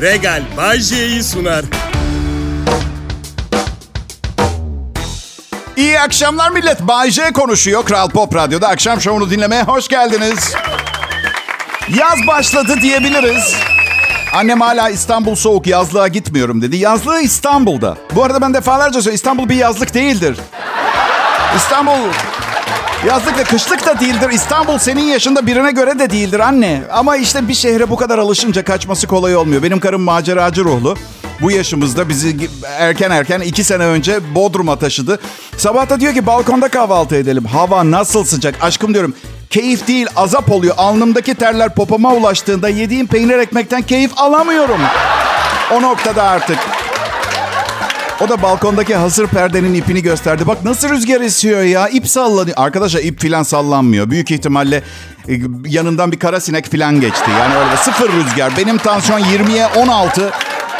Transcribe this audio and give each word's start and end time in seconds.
Regal 0.00 0.42
Bajje'yi 0.56 1.22
sunar. 1.22 1.64
İyi 5.76 6.00
akşamlar 6.00 6.50
millet. 6.50 6.80
Bay 6.80 7.10
J 7.10 7.32
konuşuyor. 7.32 7.84
Kral 7.84 8.08
Pop 8.08 8.34
Radyo'da 8.34 8.68
akşam 8.68 9.00
şovunu 9.00 9.30
dinlemeye 9.30 9.62
hoş 9.62 9.88
geldiniz. 9.88 10.54
Yaz 11.94 12.26
başladı 12.26 12.76
diyebiliriz. 12.82 13.56
Annem 14.34 14.60
hala 14.60 14.88
İstanbul 14.88 15.34
soğuk 15.34 15.66
yazlığa 15.66 16.08
gitmiyorum 16.08 16.62
dedi. 16.62 16.76
Yazlığı 16.76 17.20
İstanbul'da. 17.20 17.96
Bu 18.14 18.24
arada 18.24 18.40
ben 18.40 18.54
defalarca 18.54 18.92
söylüyorum 18.92 19.14
İstanbul 19.14 19.48
bir 19.48 19.56
yazlık 19.56 19.94
değildir. 19.94 20.38
İstanbul 21.56 21.98
yazlık 23.06 23.38
da 23.38 23.44
kışlık 23.44 23.86
da 23.86 24.00
değildir. 24.00 24.30
İstanbul 24.32 24.78
senin 24.78 25.02
yaşında 25.02 25.46
birine 25.46 25.72
göre 25.72 25.98
de 25.98 26.10
değildir 26.10 26.40
anne. 26.40 26.82
Ama 26.92 27.16
işte 27.16 27.48
bir 27.48 27.54
şehre 27.54 27.90
bu 27.90 27.96
kadar 27.96 28.18
alışınca 28.18 28.64
kaçması 28.64 29.06
kolay 29.06 29.36
olmuyor. 29.36 29.62
Benim 29.62 29.80
karım 29.80 30.02
maceracı 30.02 30.64
ruhlu. 30.64 30.96
Bu 31.40 31.50
yaşımızda 31.50 32.08
bizi 32.08 32.36
erken 32.78 33.10
erken 33.10 33.40
iki 33.40 33.64
sene 33.64 33.84
önce 33.84 34.34
Bodrum'a 34.34 34.78
taşıdı. 34.78 35.18
Sabah 35.56 35.88
da 35.88 36.00
diyor 36.00 36.14
ki 36.14 36.26
balkonda 36.26 36.68
kahvaltı 36.68 37.16
edelim. 37.16 37.44
Hava 37.44 37.90
nasıl 37.90 38.24
sıcak. 38.24 38.54
Aşkım 38.62 38.94
diyorum 38.94 39.14
keyif 39.50 39.88
değil 39.88 40.06
azap 40.16 40.52
oluyor. 40.52 40.74
Alnımdaki 40.78 41.34
terler 41.34 41.74
popoma 41.74 42.14
ulaştığında 42.14 42.68
yediğim 42.68 43.06
peynir 43.06 43.38
ekmekten 43.38 43.82
keyif 43.82 44.18
alamıyorum. 44.18 44.80
O 45.72 45.82
noktada 45.82 46.22
artık. 46.22 46.58
O 48.20 48.28
da 48.28 48.42
balkondaki 48.42 48.94
hasır 48.94 49.26
perdenin 49.26 49.74
ipini 49.74 50.02
gösterdi. 50.02 50.46
Bak 50.46 50.64
nasıl 50.64 50.88
rüzgar 50.88 51.20
esiyor 51.20 51.62
ya. 51.62 51.88
İp 51.88 52.08
sallanıyor. 52.08 52.56
Arkadaşlar 52.60 53.00
ip 53.00 53.20
filan 53.20 53.42
sallanmıyor. 53.42 54.10
Büyük 54.10 54.30
ihtimalle 54.30 54.82
e, 55.28 55.32
yanından 55.66 56.12
bir 56.12 56.18
kara 56.18 56.40
sinek 56.40 56.70
filan 56.70 57.00
geçti. 57.00 57.30
Yani 57.40 57.54
öyle 57.56 57.76
sıfır 57.76 58.12
rüzgar. 58.12 58.52
Benim 58.56 58.78
tansiyon 58.78 59.20
20'ye 59.20 59.66
16. 59.66 60.30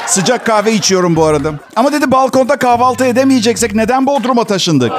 Sıcak 0.06 0.46
kahve 0.46 0.72
içiyorum 0.72 1.16
bu 1.16 1.24
arada. 1.24 1.52
Ama 1.76 1.92
dedi 1.92 2.10
balkonda 2.10 2.56
kahvaltı 2.56 3.04
edemeyeceksek 3.04 3.74
neden 3.74 4.06
Bodrum'a 4.06 4.44
taşındık? 4.44 4.92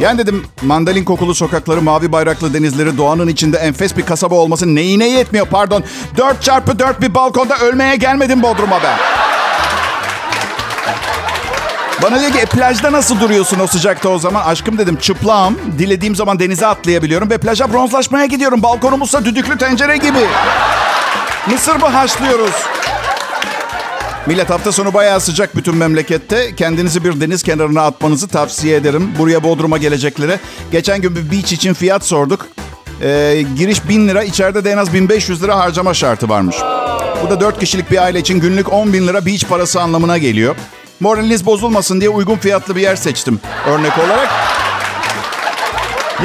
Yani 0.00 0.18
dedim 0.18 0.44
mandalin 0.62 1.04
kokulu 1.04 1.34
sokakları, 1.34 1.82
mavi 1.82 2.12
bayraklı 2.12 2.54
denizleri, 2.54 2.98
doğanın 2.98 3.28
içinde 3.28 3.58
enfes 3.58 3.96
bir 3.96 4.02
kasaba 4.02 4.34
olması 4.34 4.74
neyine 4.74 5.08
yetmiyor 5.08 5.46
pardon. 5.46 5.84
4 6.16 6.42
çarpı 6.42 6.78
4 6.78 7.00
bir 7.00 7.14
balkonda 7.14 7.56
ölmeye 7.58 7.96
gelmedim 7.96 8.42
Bodrum'a 8.42 8.82
ben. 8.82 8.98
Bana 12.02 12.20
diyor 12.20 12.32
ki 12.32 12.38
e, 12.38 12.44
plajda 12.44 12.92
nasıl 12.92 13.20
duruyorsun 13.20 13.60
o 13.60 13.66
sıcakta 13.66 14.08
o 14.08 14.18
zaman? 14.18 14.44
Aşkım 14.44 14.78
dedim 14.78 14.96
çıplağım. 14.96 15.58
Dilediğim 15.78 16.16
zaman 16.16 16.38
denize 16.38 16.66
atlayabiliyorum 16.66 17.30
ve 17.30 17.38
plaja 17.38 17.72
bronzlaşmaya 17.72 18.26
gidiyorum. 18.26 18.62
Balkonumuzsa 18.62 19.24
düdüklü 19.24 19.58
tencere 19.58 19.96
gibi. 19.96 20.26
Mısır 21.50 21.76
mı 21.76 21.86
haşlıyoruz? 21.86 22.54
Millet 24.26 24.50
hafta 24.50 24.72
sonu 24.72 24.94
bayağı 24.94 25.20
sıcak 25.20 25.56
bütün 25.56 25.76
memlekette. 25.76 26.54
Kendinizi 26.56 27.04
bir 27.04 27.20
deniz 27.20 27.42
kenarına 27.42 27.82
atmanızı 27.82 28.28
tavsiye 28.28 28.76
ederim. 28.76 29.10
Buraya 29.18 29.44
Bodrum'a 29.44 29.78
geleceklere. 29.78 30.40
Geçen 30.72 31.00
gün 31.00 31.16
bir 31.16 31.30
beach 31.30 31.52
için 31.52 31.74
fiyat 31.74 32.04
sorduk. 32.04 32.46
Ee, 33.02 33.44
giriş 33.56 33.88
1000 33.88 34.08
lira, 34.08 34.22
içeride 34.22 34.64
de 34.64 34.70
en 34.70 34.76
az 34.76 34.94
1500 34.94 35.42
lira 35.42 35.58
harcama 35.58 35.94
şartı 35.94 36.28
varmış. 36.28 36.56
Bu 37.24 37.30
da 37.30 37.40
4 37.40 37.60
kişilik 37.60 37.90
bir 37.90 38.02
aile 38.02 38.18
için 38.18 38.40
günlük 38.40 38.72
10 38.72 38.92
bin 38.92 39.08
lira 39.08 39.26
beach 39.26 39.44
parası 39.48 39.80
anlamına 39.80 40.18
geliyor. 40.18 40.56
Moraliniz 41.02 41.46
bozulmasın 41.46 42.00
diye 42.00 42.10
uygun 42.10 42.36
fiyatlı 42.36 42.76
bir 42.76 42.80
yer 42.80 42.96
seçtim 42.96 43.40
örnek 43.66 43.98
olarak. 43.98 44.28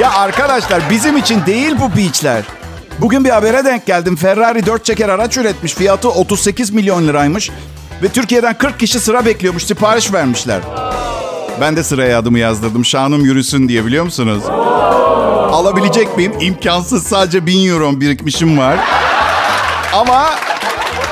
Ya 0.00 0.12
arkadaşlar 0.12 0.82
bizim 0.90 1.16
için 1.16 1.46
değil 1.46 1.74
bu 1.80 1.96
beachler. 1.96 2.42
Bugün 2.98 3.24
bir 3.24 3.30
habere 3.30 3.64
denk 3.64 3.86
geldim. 3.86 4.16
Ferrari 4.16 4.66
4 4.66 4.84
çeker 4.84 5.08
araç 5.08 5.36
üretmiş. 5.36 5.74
Fiyatı 5.74 6.10
38 6.10 6.70
milyon 6.70 7.08
liraymış. 7.08 7.50
Ve 8.02 8.08
Türkiye'den 8.08 8.58
40 8.58 8.80
kişi 8.80 9.00
sıra 9.00 9.26
bekliyormuş. 9.26 9.64
Sipariş 9.64 10.12
vermişler. 10.12 10.60
Ben 11.60 11.76
de 11.76 11.84
sıraya 11.84 12.18
adımı 12.18 12.38
yazdırdım. 12.38 12.84
Şanım 12.84 13.24
yürüsün 13.24 13.68
diye 13.68 13.86
biliyor 13.86 14.04
musunuz? 14.04 14.42
Alabilecek 15.52 16.16
miyim? 16.16 16.32
İmkansız. 16.40 17.06
Sadece 17.06 17.46
1000 17.46 17.68
euro 17.70 18.00
birikmişim 18.00 18.58
var. 18.58 18.78
Ama 19.92 20.26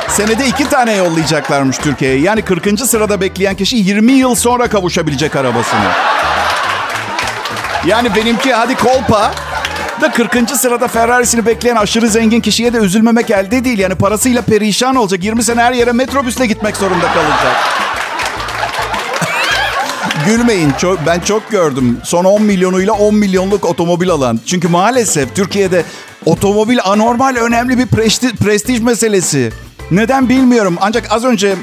senede 0.09 0.47
iki 0.47 0.69
tane 0.69 0.97
yollayacaklarmış 0.97 1.79
Türkiye'ye. 1.79 2.21
Yani 2.21 2.43
40. 2.43 2.81
sırada 2.81 3.21
bekleyen 3.21 3.55
kişi 3.55 3.77
20 3.77 4.12
yıl 4.12 4.34
sonra 4.34 4.69
kavuşabilecek 4.69 5.37
arabasını. 5.37 5.91
Yani 7.87 8.15
benimki 8.15 8.55
hadi 8.55 8.75
kolpa 8.75 9.34
da 10.01 10.11
40. 10.11 10.51
sırada 10.51 10.89
Ferrari'sini 10.89 11.47
bekleyen 11.47 11.77
aşırı 11.77 12.09
zengin 12.09 12.41
kişiye 12.41 12.73
de 12.73 12.79
üzülmemek 12.79 13.31
elde 13.31 13.65
değil. 13.65 13.79
Yani 13.79 13.95
parasıyla 13.95 14.43
perişan 14.43 14.97
olacak. 14.97 15.25
20 15.25 15.45
sene 15.45 15.62
her 15.62 15.73
yere 15.73 15.93
metrobüsle 15.93 16.47
gitmek 16.47 16.77
zorunda 16.77 17.13
kalacak. 17.13 17.57
Gülmeyin. 20.27 20.73
Çok, 20.78 21.07
ben 21.07 21.21
çok 21.21 21.51
gördüm. 21.51 21.99
Son 22.05 22.25
10 22.25 22.43
milyonuyla 22.43 22.93
10 22.93 23.15
milyonluk 23.15 23.65
otomobil 23.65 24.11
alan. 24.11 24.41
Çünkü 24.47 24.69
maalesef 24.69 25.34
Türkiye'de 25.34 25.84
otomobil 26.25 26.78
anormal 26.84 27.37
önemli 27.37 27.78
bir 27.78 27.87
prestij, 27.87 28.33
prestij 28.33 28.81
meselesi. 28.81 29.53
Neden 29.91 30.28
bilmiyorum. 30.28 30.76
Ancak 30.80 31.12
az 31.12 31.24
önce 31.24 31.56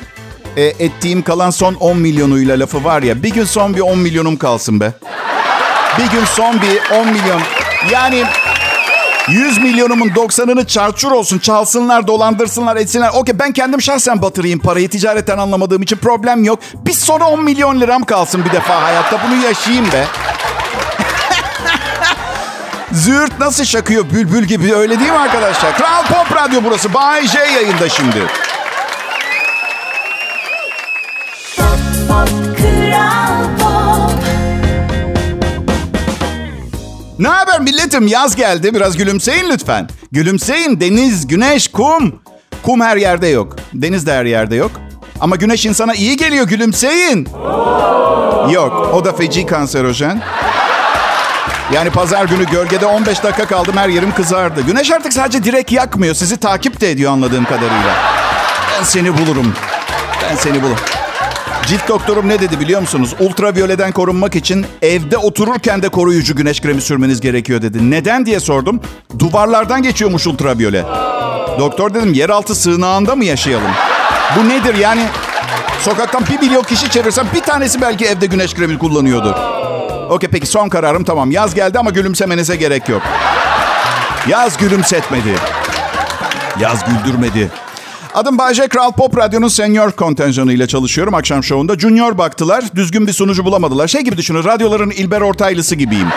e, 0.58 0.64
ettiğim 0.64 1.22
kalan 1.22 1.50
son 1.50 1.74
10 1.74 1.98
milyonuyla 1.98 2.60
lafı 2.60 2.84
var 2.84 3.04
ya. 3.04 3.24
Bir 3.24 3.30
gün 3.30 3.44
son 3.44 3.76
bir 3.76 3.82
10 3.82 4.00
milyonum 4.00 4.38
kalsın 4.38 4.80
be. 4.80 4.94
Bir 5.98 6.12
gün 6.12 6.26
son 6.26 6.62
bir 6.62 6.98
10 7.00 7.08
milyon. 7.08 7.42
Yani 7.92 8.24
100 9.28 9.58
milyonumun 9.58 10.10
90'ını 10.10 10.68
çarçur 10.68 11.12
olsun. 11.12 11.40
Çalsınlar, 11.40 12.08
dolandırsınlar, 12.08 12.76
etsinler. 12.76 13.10
Okey 13.14 13.40
ben 13.40 13.52
kendim 13.52 13.82
şahsen 13.82 14.22
batırayım 14.22 14.60
parayı. 14.60 14.90
Ticaretten 14.90 15.38
anlamadığım 15.38 15.82
için 15.82 15.98
problem 15.98 16.44
yok. 16.44 16.60
Bir 16.74 16.94
sonra 16.94 17.26
10 17.26 17.44
milyon 17.44 17.82
liram 17.82 18.04
kalsın 18.04 18.46
bir 18.46 18.52
defa 18.52 18.82
hayatta. 18.82 19.20
Bunu 19.28 19.44
yaşayayım 19.44 19.86
be. 19.92 20.06
Züğürt 22.94 23.40
nasıl 23.40 23.64
şakıyor 23.64 24.06
bülbül 24.14 24.44
gibi 24.44 24.74
öyle 24.74 25.00
değil 25.00 25.12
mi 25.12 25.18
arkadaşlar? 25.18 25.78
Kral 25.78 26.04
Pop 26.04 26.38
Radyo 26.38 26.62
burası. 26.64 26.94
Bay 26.94 27.28
J 27.28 27.40
yayında 27.40 27.90
şimdi. 27.90 28.20
Ne 37.20 37.28
haber 37.28 37.60
milletim? 37.62 38.08
Yaz 38.08 38.36
geldi. 38.36 38.74
Biraz 38.74 38.98
gülümseyin 38.98 39.50
lütfen. 39.50 39.90
Gülümseyin. 40.12 40.80
Deniz, 40.80 41.28
güneş, 41.28 41.68
kum. 41.68 42.22
Kum 42.64 42.82
her 42.82 42.98
yerde 42.98 43.28
yok. 43.28 43.56
Deniz 43.74 44.08
de 44.08 44.14
her 44.14 44.26
yerde 44.26 44.56
yok. 44.56 44.72
Ama 45.20 45.36
güneş 45.36 45.66
insana 45.66 45.94
iyi 45.94 46.18
geliyor. 46.18 46.48
Gülümseyin. 46.48 47.28
Yok. 48.52 48.90
O 48.94 49.06
da 49.06 49.14
feci 49.14 49.46
kanserojen. 49.46 50.22
Yani 51.72 51.90
pazar 51.90 52.26
günü 52.26 52.46
gölgede 52.46 52.86
15 52.86 53.24
dakika 53.24 53.46
kaldım 53.46 53.78
her 53.78 53.90
yerim 53.90 54.14
kızardı. 54.14 54.62
Güneş 54.62 54.92
artık 54.92 55.14
sadece 55.14 55.44
direkt 55.44 55.72
yakmıyor. 55.72 56.16
Sizi 56.16 56.38
takip 56.38 56.82
de 56.82 56.92
ediyor 56.92 57.12
anladığım 57.12 57.46
kadarıyla. 57.46 57.96
Ben 58.78 58.84
seni 58.84 59.18
bulurum. 59.18 59.54
Ben 60.30 60.36
seni 60.36 60.62
bulurum. 60.62 60.78
Cilt 61.66 61.88
doktorum 61.88 62.30
ne 62.30 62.40
dedi 62.40 62.60
biliyor 62.60 62.82
musunuz? 62.82 63.16
Ultraviyoleden 63.20 63.92
korunmak 63.92 64.36
için 64.36 64.66
evde 64.82 65.18
otururken 65.18 65.82
de 65.82 65.90
koruyucu 65.90 66.36
güneş 66.36 66.62
kremi 66.62 66.82
sürmeniz 66.82 67.22
gerekiyor 67.22 67.62
dedi. 67.62 67.92
Neden 67.92 68.26
diye 68.26 68.40
sordum. 68.40 68.82
Duvarlardan 69.20 69.84
geçiyormuş 69.84 70.28
ultraviyole. 70.28 70.84
Doktor 71.60 71.94
dedim 71.94 72.14
yeraltı 72.14 72.56
sığınağında 72.56 73.16
mı 73.16 73.26
yaşayalım? 73.26 73.72
Bu 74.38 74.50
nedir 74.50 74.76
yani? 74.76 75.06
Sokaktan 75.82 76.24
bir 76.32 76.40
milyon 76.48 76.64
kişi 76.64 76.90
çevirsem 76.90 77.28
bir 77.36 77.42
tanesi 77.42 77.82
belki 77.82 78.06
evde 78.06 78.26
güneş 78.26 78.54
kremi 78.54 78.78
kullanıyordur. 78.78 79.63
Okey 80.14 80.30
peki 80.30 80.48
son 80.48 80.70
kararım 80.70 81.04
tamam. 81.04 81.32
Yaz 81.32 81.56
geldi 81.56 81.80
ama 81.80 81.90
gülümsemenize 81.90 82.56
gerek 82.56 82.90
yok. 82.90 83.02
Yaz 84.28 84.58
gülümsetmedi. 84.58 85.36
Yaz 86.60 86.80
güldürmedi. 86.86 87.52
Adım 88.14 88.38
Bayce 88.38 88.68
Kral 88.68 88.92
Pop 88.92 89.18
Radyo'nun 89.18 89.48
senior 89.48 89.92
kontenjanı 89.92 90.54
ile 90.54 90.68
çalışıyorum 90.68 91.14
akşam 91.14 91.44
şovunda. 91.44 91.80
Junior 91.80 92.18
baktılar, 92.18 92.64
düzgün 92.76 93.08
bir 93.08 93.14
sunucu 93.14 93.46
bulamadılar. 93.46 93.88
Şey 93.88 94.02
gibi 94.02 94.18
düşünün, 94.18 94.44
radyoların 94.44 94.90
İlber 94.90 95.22
Ortaylısı 95.22 95.76
gibiyim. 95.76 96.08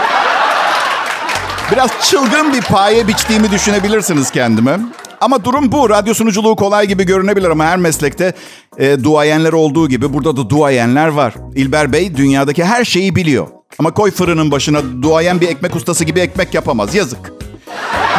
Biraz 1.73 1.91
çılgın 2.03 2.53
bir 2.53 2.63
paye 2.63 3.09
biçtiğimi 3.09 3.51
düşünebilirsiniz 3.51 4.31
kendime. 4.31 4.79
Ama 5.21 5.45
durum 5.45 5.73
bu. 5.73 5.91
Radyo 5.91 6.15
sunuculuğu 6.15 6.57
kolay 6.57 6.87
gibi 6.87 7.05
görünebilir 7.07 7.51
ama 7.51 7.65
her 7.65 7.77
meslekte 7.77 8.35
e, 8.79 9.05
duayenler 9.05 9.53
olduğu 9.53 9.89
gibi 9.89 10.13
burada 10.13 10.37
da 10.37 10.51
duayenler 10.51 11.09
var. 11.09 11.35
İlber 11.55 11.93
Bey 11.93 12.17
dünyadaki 12.17 12.65
her 12.65 12.85
şeyi 12.85 13.17
biliyor. 13.17 13.56
Ama 13.79 13.91
koy 13.91 14.11
fırının 14.11 14.51
başına 14.51 15.03
duayen 15.03 15.41
bir 15.41 15.49
ekmek 15.49 15.77
ustası 15.77 16.05
gibi 16.05 16.21
ekmek 16.21 16.55
yapamaz. 16.55 16.95
Yazık. 16.95 17.33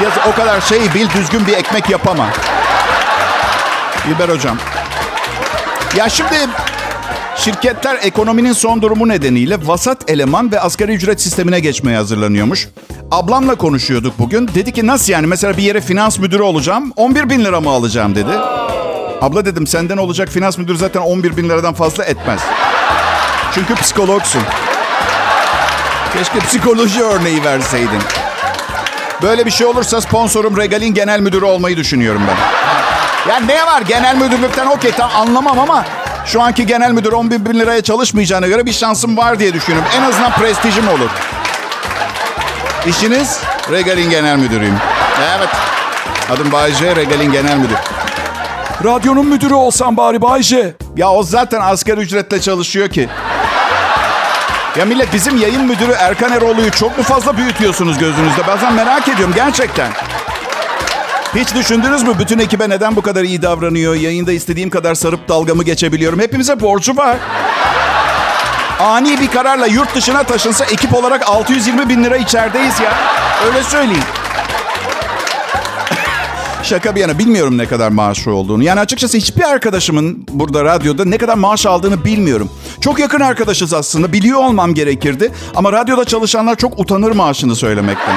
Yazık 0.04 0.28
o 0.28 0.32
kadar 0.36 0.62
şey 0.62 0.80
bil 0.80 1.10
düzgün 1.18 1.48
bir 1.48 1.54
ekmek 1.54 1.90
yapamaz. 1.90 2.34
İlber 4.08 4.30
hocam. 4.30 4.58
Ya 5.98 6.10
şimdi 6.10 6.36
şirketler 7.36 8.00
ekonominin 8.04 8.54
son 8.54 8.82
durumu 8.82 9.08
nedeniyle 9.08 9.58
vasat 9.68 10.10
eleman 10.10 10.52
ve 10.52 10.60
asgari 10.60 10.92
ücret 10.94 11.22
sistemine 11.22 11.60
geçmeye 11.60 11.98
hazırlanıyormuş. 11.98 12.68
Ablamla 13.12 13.56
konuşuyorduk 13.56 14.20
bugün. 14.20 14.48
Dedi 14.48 14.74
ki 14.74 14.88
nasıl 14.88 15.14
yani 15.14 15.28
mesela 15.28 15.58
bir 15.58 15.64
yere 15.64 15.82
finans 15.82 16.20
müdürü 16.20 16.44
olacağım 16.44 16.94
11 16.96 17.30
bin 17.30 17.46
lira 17.46 17.62
mı 17.62 17.70
alacağım 17.70 18.16
dedi. 18.16 18.32
Abla 19.22 19.46
dedim 19.46 19.68
senden 19.68 19.98
olacak 19.98 20.30
finans 20.30 20.58
müdürü 20.58 20.78
zaten 20.78 21.02
11 21.02 21.38
bin 21.38 21.50
liradan 21.50 21.74
fazla 21.74 22.04
etmez. 22.04 22.42
Çünkü 23.54 23.76
psikologsun. 23.76 24.42
Keşke 26.14 26.40
psikoloji 26.40 27.04
örneği 27.04 27.44
verseydin. 27.44 28.00
Böyle 29.22 29.46
bir 29.46 29.52
şey 29.52 29.68
olursa 29.68 30.02
sponsorum 30.02 30.58
Regal'in 30.58 30.94
genel 30.94 31.20
müdürü 31.20 31.46
olmayı 31.46 31.78
düşünüyorum 31.78 32.22
ben. 32.28 32.38
Ya 33.32 33.40
ne 33.40 33.66
var 33.66 33.82
genel 33.82 34.16
müdürlükten 34.16 34.66
okey 34.66 34.92
tam 34.92 35.12
anlamam 35.16 35.60
ama 35.60 35.86
şu 36.26 36.42
anki 36.42 36.66
genel 36.66 36.92
müdür 36.92 37.12
11 37.12 37.46
bin 37.46 37.60
liraya 37.60 37.82
çalışmayacağına 37.84 38.48
göre 38.48 38.66
bir 38.66 38.74
şansım 38.74 39.18
var 39.18 39.40
diye 39.40 39.54
düşünüyorum. 39.54 39.90
En 39.98 40.02
azından 40.02 40.32
prestijim 40.32 40.88
olur. 40.88 41.10
İşiniz 42.86 43.40
Regal'in 43.72 44.10
genel 44.10 44.38
müdürüyüm. 44.38 44.78
Evet. 45.38 45.50
Adım 46.32 46.52
Bayce, 46.52 46.96
Regal'in 46.96 47.32
genel 47.32 47.58
müdürü. 47.58 47.78
Radyonun 48.84 49.26
müdürü 49.28 49.54
olsam 49.54 49.98
bari 49.98 50.22
Bayce. 50.22 50.74
Ya 50.98 51.12
o 51.12 51.24
zaten 51.24 51.62
asgari 51.62 52.00
ücretle 52.00 52.42
çalışıyor 52.42 52.90
ki. 52.90 53.10
Ya 54.78 54.86
millet 54.86 55.14
bizim 55.14 55.38
yayın 55.38 55.66
müdürü 55.66 55.92
Erkan 55.92 56.32
Eroğlu'yu 56.32 56.72
çok 56.72 56.98
mu 56.98 57.04
fazla 57.04 57.38
büyütüyorsunuz 57.38 57.98
gözünüzde? 57.98 58.48
Bazen 58.48 58.74
merak 58.74 59.08
ediyorum 59.08 59.34
gerçekten. 59.36 59.92
Hiç 61.36 61.56
düşündünüz 61.56 62.04
mü 62.04 62.14
bütün 62.20 62.40
ekibe 62.40 62.70
neden 62.70 62.96
bu 62.96 63.02
kadar 63.02 63.24
iyi 63.24 63.42
davranıyor? 63.42 63.96
Yayında 63.96 64.32
istediğim 64.32 64.70
kadar 64.70 64.96
sarıp 64.96 65.30
dalgamı 65.30 65.64
geçebiliyorum. 65.64 66.20
Hepimize 66.20 66.60
borcu 66.60 66.98
var. 66.98 67.18
Ani 68.80 69.20
bir 69.22 69.28
kararla 69.28 69.68
yurt 69.68 69.96
dışına 69.96 70.24
taşınsa 70.24 70.66
ekip 70.66 70.94
olarak 70.94 71.30
620 71.30 71.90
bin 71.90 72.04
lira 72.04 72.18
içerideyiz 72.18 72.80
ya. 72.80 72.94
Öyle 73.48 73.64
söyleyeyim. 73.64 74.04
Şaka 76.68 76.96
bir 76.96 77.02
yana 77.02 77.20
bilmiyorum 77.20 77.58
ne 77.58 77.66
kadar 77.66 77.90
maaşı 77.90 78.32
olduğunu. 78.32 78.64
Yani 78.64 78.80
açıkçası 78.80 79.18
hiçbir 79.18 79.44
arkadaşımın 79.44 80.26
burada 80.30 80.64
radyoda 80.64 81.06
ne 81.06 81.18
kadar 81.18 81.36
maaş 81.36 81.66
aldığını 81.66 82.06
bilmiyorum. 82.06 82.50
Çok 82.82 83.00
yakın 83.00 83.20
arkadaşız 83.20 83.74
aslında. 83.74 84.14
Biliyor 84.14 84.40
olmam 84.40 84.74
gerekirdi. 84.74 85.32
Ama 85.56 85.72
radyoda 85.72 86.06
çalışanlar 86.06 86.56
çok 86.56 86.80
utanır 86.80 87.12
maaşını 87.12 87.56
söylemekten. 87.56 88.16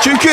Çünkü 0.00 0.30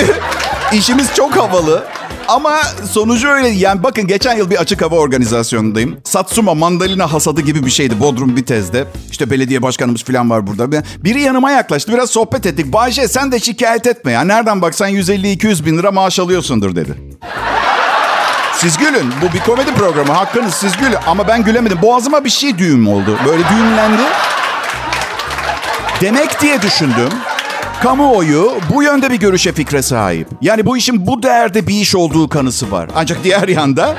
işimiz 0.73 1.13
çok 1.15 1.37
havalı. 1.37 1.83
Ama 2.27 2.57
sonucu 2.91 3.27
öyle. 3.27 3.47
Yani 3.47 3.83
bakın 3.83 4.07
geçen 4.07 4.37
yıl 4.37 4.49
bir 4.49 4.57
açık 4.57 4.81
hava 4.81 4.95
organizasyonundayım. 4.95 5.97
Satsuma 6.03 6.53
mandalina 6.53 7.13
hasadı 7.13 7.41
gibi 7.41 7.65
bir 7.65 7.71
şeydi 7.71 7.99
Bodrum 7.99 8.35
Bitez'de. 8.35 8.85
İşte 9.11 9.29
belediye 9.29 9.61
başkanımız 9.61 10.03
falan 10.03 10.29
var 10.29 10.47
burada. 10.47 10.83
Biri 11.03 11.21
yanıma 11.21 11.51
yaklaştı. 11.51 11.93
Biraz 11.93 12.09
sohbet 12.09 12.45
ettik. 12.45 12.73
Bayşe 12.73 13.07
sen 13.07 13.31
de 13.31 13.39
şikayet 13.39 13.87
etme 13.87 14.11
ya. 14.11 14.21
Nereden 14.21 14.61
baksan 14.61 14.89
150-200 14.89 15.65
bin 15.65 15.77
lira 15.77 15.91
maaş 15.91 16.19
alıyorsundur 16.19 16.75
dedi. 16.75 16.93
Siz 18.55 18.77
gülün. 18.77 19.13
Bu 19.21 19.33
bir 19.33 19.39
komedi 19.39 19.73
programı. 19.73 20.13
Hakkınız 20.13 20.53
siz 20.53 20.77
gülün. 20.77 20.95
Ama 21.07 21.27
ben 21.27 21.43
gülemedim. 21.43 21.81
Boğazıma 21.81 22.25
bir 22.25 22.29
şey 22.29 22.57
düğüm 22.57 22.87
oldu. 22.87 23.19
Böyle 23.25 23.43
düğümlendi. 23.49 24.01
Demek 26.01 26.41
diye 26.41 26.61
düşündüm. 26.61 27.09
Kamuoyu 27.83 28.51
bu 28.73 28.83
yönde 28.83 29.09
bir 29.09 29.15
görüşe 29.19 29.51
fikre 29.51 29.81
sahip. 29.81 30.27
Yani 30.41 30.65
bu 30.65 30.77
işin 30.77 31.07
bu 31.07 31.23
değerde 31.23 31.67
bir 31.67 31.73
iş 31.73 31.95
olduğu 31.95 32.29
kanısı 32.29 32.71
var. 32.71 32.89
Ancak 32.95 33.23
diğer 33.23 33.47
yanda 33.47 33.95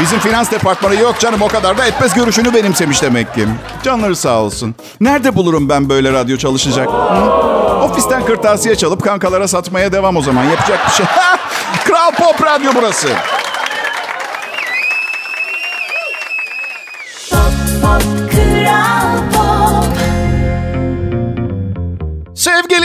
bizim 0.00 0.18
finans 0.18 0.50
departmanı 0.50 0.94
yok 0.94 1.18
canım 1.20 1.42
o 1.42 1.48
kadar 1.48 1.78
da 1.78 1.86
etmez 1.86 2.14
görüşünü 2.14 2.54
benimsemiş 2.54 3.02
demek 3.02 3.34
ki. 3.34 3.46
Canları 3.82 4.16
sağ 4.16 4.40
olsun. 4.40 4.74
Nerede 5.00 5.36
bulurum 5.36 5.68
ben 5.68 5.88
böyle 5.88 6.12
radyo 6.12 6.36
çalışacak? 6.36 6.88
Hı? 6.88 7.24
Ofisten 7.84 8.24
kırtasiye 8.24 8.76
çalıp 8.76 9.02
kankalara 9.04 9.48
satmaya 9.48 9.92
devam 9.92 10.16
o 10.16 10.22
zaman. 10.22 10.44
Yapacak 10.44 10.86
bir 10.86 10.92
şey. 10.92 11.06
Kral 11.84 12.10
Pop 12.12 12.42
Radyo 12.42 12.72
burası. 12.74 13.08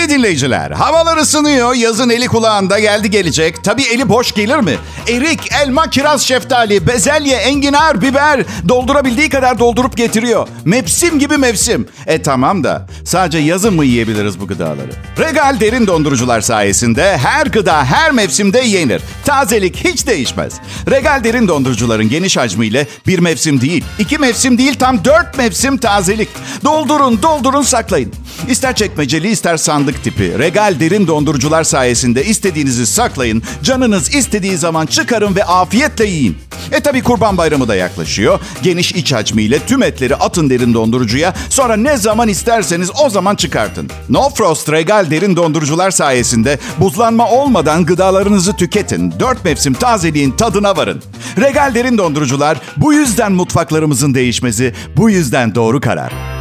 Dinleyiciler, 0.09 0.71
havalar 0.71 1.17
ısınıyor, 1.17 1.73
yazın 1.73 2.09
eli 2.09 2.27
kulağında 2.27 2.79
geldi 2.79 3.09
gelecek. 3.09 3.63
Tabii 3.63 3.83
eli 3.83 4.09
boş 4.09 4.31
gelir 4.31 4.57
mi? 4.57 4.77
Erik, 5.07 5.51
elma, 5.63 5.89
kiraz, 5.89 6.21
şeftali, 6.21 6.87
bezelye, 6.87 7.35
enginar, 7.35 8.01
biber 8.01 8.43
doldurabildiği 8.69 9.29
kadar 9.29 9.59
doldurup 9.59 9.97
getiriyor. 9.97 10.47
Mevsim 10.65 11.19
gibi 11.19 11.37
mevsim. 11.37 11.87
E 12.07 12.21
tamam 12.21 12.63
da 12.63 12.87
sadece 13.05 13.37
yazın 13.37 13.73
mı 13.73 13.85
yiyebiliriz 13.85 14.39
bu 14.39 14.47
gıdaları? 14.47 14.91
Regal 15.19 15.59
derin 15.59 15.87
dondurucular 15.87 16.41
sayesinde 16.41 17.17
her 17.17 17.45
gıda 17.45 17.85
her 17.85 18.11
mevsimde 18.11 18.59
yenir. 18.59 19.01
Tazelik 19.25 19.75
hiç 19.75 20.07
değişmez. 20.07 20.53
Regal 20.89 21.23
derin 21.23 21.47
dondurucuların 21.47 22.09
geniş 22.09 22.37
hacmiyle 22.37 22.87
bir 23.07 23.19
mevsim 23.19 23.61
değil, 23.61 23.83
iki 23.99 24.17
mevsim 24.17 24.57
değil 24.57 24.75
tam 24.79 25.05
dört 25.05 25.37
mevsim 25.37 25.77
tazelik. 25.77 26.29
Doldurun, 26.63 27.21
doldurun, 27.21 27.61
saklayın. 27.61 28.13
İster 28.49 28.75
çekmeceli 28.75 29.29
ister 29.29 29.57
sandık 29.57 29.98
tipi. 30.03 30.39
Regal 30.39 30.79
derin 30.79 31.07
dondurucular 31.07 31.63
sayesinde 31.63 32.25
istediğinizi 32.25 32.87
saklayın. 32.87 33.43
Canınız 33.63 34.15
istediği 34.15 34.57
zaman 34.57 34.85
çıkarın 34.85 35.35
ve 35.35 35.43
afiyetle 35.43 36.05
yiyin. 36.05 36.37
E 36.71 36.79
tabi 36.79 37.03
kurban 37.03 37.37
bayramı 37.37 37.67
da 37.67 37.75
yaklaşıyor. 37.75 38.39
Geniş 38.63 38.91
iç 38.91 39.13
hacmiyle 39.13 39.59
tüm 39.59 39.83
etleri 39.83 40.15
atın 40.15 40.49
derin 40.49 40.73
dondurucuya. 40.73 41.33
Sonra 41.49 41.75
ne 41.75 41.97
zaman 41.97 42.27
isterseniz 42.27 42.91
o 43.03 43.09
zaman 43.09 43.35
çıkartın. 43.35 43.89
No 44.09 44.29
Frost 44.29 44.71
Regal 44.71 45.11
derin 45.11 45.35
dondurucular 45.35 45.91
sayesinde 45.91 46.59
buzlanma 46.79 47.29
olmadan 47.29 47.85
gıdalarınızı 47.85 48.55
tüketin. 48.55 49.13
Dört 49.19 49.45
mevsim 49.45 49.73
tazeliğin 49.73 50.31
tadına 50.31 50.77
varın. 50.77 51.03
Regal 51.37 51.75
derin 51.75 51.97
dondurucular 51.97 52.57
bu 52.77 52.93
yüzden 52.93 53.31
mutfaklarımızın 53.31 54.13
değişmesi, 54.13 54.73
bu 54.97 55.09
yüzden 55.09 55.55
doğru 55.55 55.81
karar. 55.81 56.38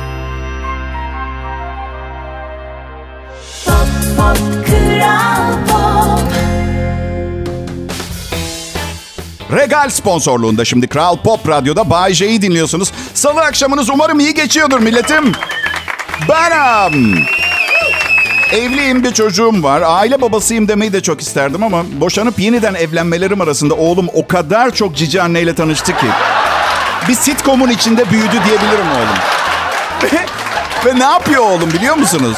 Regal 9.53 9.91
sponsorluğunda 9.91 10.65
şimdi 10.65 10.89
Kral 10.89 11.17
Pop 11.17 11.49
Radyo'da 11.49 11.91
Bay 11.91 12.13
J'yi 12.13 12.43
dinliyorsunuz. 12.43 12.93
Salı 13.15 13.41
akşamınız 13.41 13.91
umarım 13.91 14.21
iyi 14.21 14.35
geçiyordur 14.35 14.81
milletim. 14.81 15.33
Benim. 16.29 17.25
Evliyim 18.53 19.05
bir 19.05 19.13
çocuğum 19.15 19.63
var. 19.63 19.83
Aile 19.87 20.21
babasıyım 20.21 20.69
demeyi 20.69 20.93
de 20.93 21.01
çok 21.03 21.21
isterdim 21.21 21.63
ama 21.63 21.85
boşanıp 22.01 22.39
yeniden 22.39 22.75
evlenmelerim 22.75 23.41
arasında 23.41 23.75
oğlum 23.75 24.09
o 24.15 24.27
kadar 24.27 24.75
çok 24.75 24.97
cici 24.97 25.23
anneyle 25.23 25.55
tanıştı 25.55 25.93
ki. 25.97 26.07
Bir 27.09 27.15
sitcomun 27.15 27.71
içinde 27.71 28.11
büyüdü 28.11 28.33
diyebilirim 28.47 28.89
oğlum. 28.97 29.19
Ve 30.87 30.99
ne 30.99 31.05
yapıyor 31.05 31.43
oğlum 31.43 31.73
biliyor 31.73 31.97
musunuz? 31.97 32.37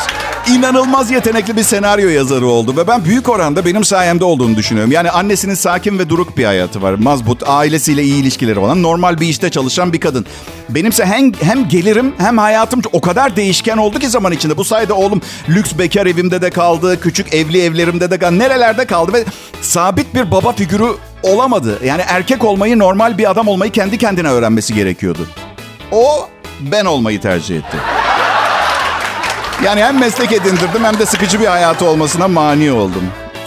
İnanılmaz 0.50 1.10
yetenekli 1.10 1.56
bir 1.56 1.62
senaryo 1.62 2.08
yazarı 2.08 2.46
oldu. 2.46 2.76
Ve 2.76 2.86
ben 2.86 3.04
büyük 3.04 3.28
oranda 3.28 3.64
benim 3.64 3.84
sayemde 3.84 4.24
olduğunu 4.24 4.56
düşünüyorum. 4.56 4.92
Yani 4.92 5.10
annesinin 5.10 5.54
sakin 5.54 5.98
ve 5.98 6.08
duruk 6.08 6.36
bir 6.36 6.44
hayatı 6.44 6.82
var. 6.82 6.94
Mazbut, 6.94 7.42
ailesiyle 7.48 8.02
iyi 8.02 8.22
ilişkileri 8.22 8.58
olan, 8.58 8.82
normal 8.82 9.20
bir 9.20 9.28
işte 9.28 9.50
çalışan 9.50 9.92
bir 9.92 10.00
kadın. 10.00 10.26
Benimse 10.68 11.06
hem, 11.06 11.32
hem 11.32 11.68
gelirim 11.68 12.14
hem 12.18 12.38
hayatım 12.38 12.82
o 12.92 13.00
kadar 13.00 13.36
değişken 13.36 13.76
oldu 13.76 13.98
ki 13.98 14.08
zaman 14.08 14.32
içinde. 14.32 14.56
Bu 14.56 14.64
sayede 14.64 14.92
oğlum 14.92 15.22
lüks 15.48 15.72
bekar 15.78 16.06
evimde 16.06 16.42
de 16.42 16.50
kaldı, 16.50 17.00
küçük 17.00 17.34
evli 17.34 17.62
evlerimde 17.62 18.10
de 18.10 18.18
kaldı, 18.18 18.38
nerelerde 18.38 18.84
kaldı 18.84 19.12
ve 19.12 19.24
sabit 19.62 20.14
bir 20.14 20.30
baba 20.30 20.52
figürü 20.52 20.88
olamadı. 21.22 21.78
Yani 21.84 22.02
erkek 22.06 22.44
olmayı, 22.44 22.78
normal 22.78 23.18
bir 23.18 23.30
adam 23.30 23.48
olmayı 23.48 23.72
kendi 23.72 23.98
kendine 23.98 24.28
öğrenmesi 24.28 24.74
gerekiyordu. 24.74 25.26
O 25.92 26.28
ben 26.60 26.84
olmayı 26.84 27.20
tercih 27.20 27.56
etti. 27.56 27.76
Yani 29.64 29.82
hem 29.84 29.98
meslek 30.00 30.32
edindirdim 30.32 30.84
hem 30.84 30.98
de 30.98 31.06
sıkıcı 31.06 31.40
bir 31.40 31.46
hayatı 31.46 31.84
olmasına 31.84 32.28
mani 32.28 32.72
oldum. 32.72 33.04